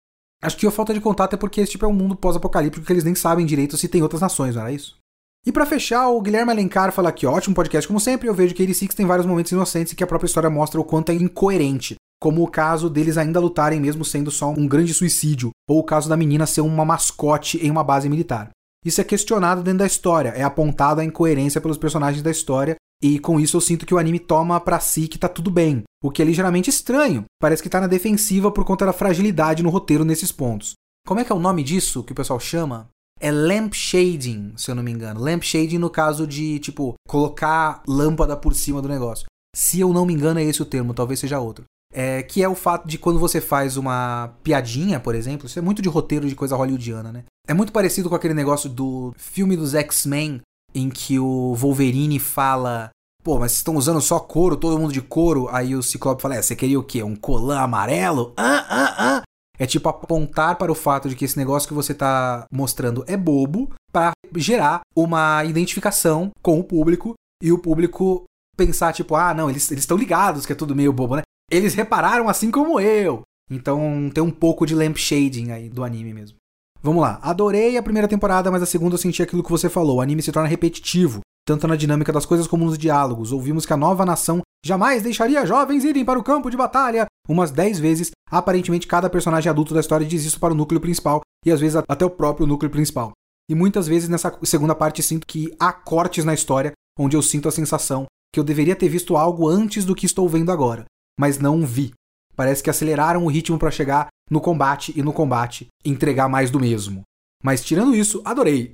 [0.43, 2.93] Acho que a falta de contato é porque esse tipo é um mundo pós-apocalíptico que
[2.93, 4.97] eles nem sabem direito se tem outras nações, não era isso?
[5.45, 8.63] E para fechar, o Guilherme Alencar fala que ótimo podcast como sempre, eu vejo que
[8.63, 11.97] 86 tem vários momentos inocentes e que a própria história mostra o quanto é incoerente,
[12.21, 16.09] como o caso deles ainda lutarem mesmo sendo só um grande suicídio, ou o caso
[16.09, 18.51] da menina ser uma mascote em uma base militar.
[18.85, 23.19] Isso é questionado dentro da história, é apontado a incoerência pelos personagens da história, e
[23.19, 26.11] com isso eu sinto que o anime toma para si que tá tudo bem, o
[26.11, 27.25] que é ligeiramente estranho.
[27.41, 30.75] Parece que tá na defensiva por conta da fragilidade no roteiro nesses pontos.
[31.07, 32.89] Como é que é o nome disso que o pessoal chama?
[33.21, 35.21] É lamp shading, se eu não me engano.
[35.21, 39.27] Lamp shading no caso de, tipo, colocar lâmpada por cima do negócio.
[39.57, 41.65] Se eu não me engano, é esse o termo, talvez seja outro.
[41.93, 45.63] É, que é o fato de quando você faz uma piadinha, por exemplo, isso é
[45.63, 47.25] muito de roteiro de coisa hollywoodiana, né?
[47.47, 50.43] É muito parecido com aquele negócio do filme dos X-Men,
[50.75, 52.91] em que o Wolverine fala:
[53.23, 55.49] Pô, mas vocês estão usando só couro, todo mundo de couro.
[55.51, 57.03] Aí o Ciclope fala: É, você queria o quê?
[57.03, 58.33] Um colã amarelo?
[58.37, 59.23] Ah, ah, ah.
[59.59, 63.17] É tipo apontar para o fato de que esse negócio que você está mostrando é
[63.17, 68.25] bobo para gerar uma identificação com o público e o público
[68.57, 71.23] pensar, tipo, ah, não, eles estão ligados que é tudo meio bobo, né?
[71.51, 73.23] Eles repararam assim como eu.
[73.51, 76.37] Então tem um pouco de lampshading aí do anime mesmo.
[76.83, 77.19] Vamos lá.
[77.23, 79.97] Adorei a primeira temporada, mas a segunda eu senti aquilo que você falou.
[79.97, 83.33] O anime se torna repetitivo, tanto na dinâmica das coisas como nos diálogos.
[83.33, 87.07] Ouvimos que a nova nação jamais deixaria jovens irem para o campo de batalha.
[87.29, 91.21] Umas 10 vezes, aparentemente cada personagem adulto da história diz isso para o núcleo principal
[91.45, 93.13] e às vezes até o próprio núcleo principal.
[93.51, 97.49] E muitas vezes nessa segunda parte sinto que há cortes na história onde eu sinto
[97.49, 100.85] a sensação que eu deveria ter visto algo antes do que estou vendo agora,
[101.19, 101.93] mas não vi.
[102.37, 106.61] Parece que aceleraram o ritmo para chegar no combate e no combate entregar mais do
[106.61, 107.03] mesmo.
[107.43, 108.73] Mas tirando isso, adorei.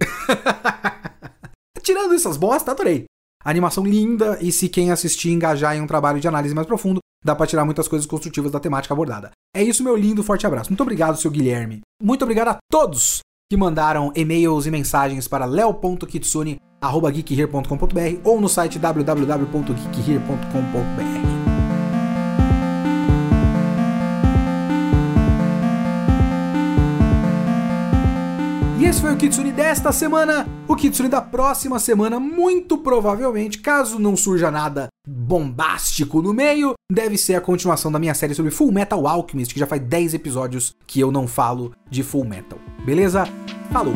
[1.83, 3.05] tirando essas bosta, adorei.
[3.45, 7.35] animação linda e se quem assistir engajar em um trabalho de análise mais profundo, dá
[7.35, 9.31] para tirar muitas coisas construtivas da temática abordada.
[9.55, 10.71] É isso, meu lindo, forte abraço.
[10.71, 11.81] Muito obrigado, seu Guilherme.
[12.03, 21.34] Muito obrigado a todos que mandaram e-mails e mensagens para leo.kitsune@geekhere.com.br ou no site www.geekhere.com.br.
[28.85, 30.47] Esse foi o Kitsune desta semana.
[30.69, 37.17] O Kitsune da próxima semana, muito provavelmente, caso não surja nada bombástico no meio, deve
[37.17, 40.75] ser a continuação da minha série sobre Full Metal Alchemist, que já faz 10 episódios
[40.87, 42.59] que eu não falo de Full Metal.
[42.85, 43.25] Beleza?
[43.73, 43.95] Falou!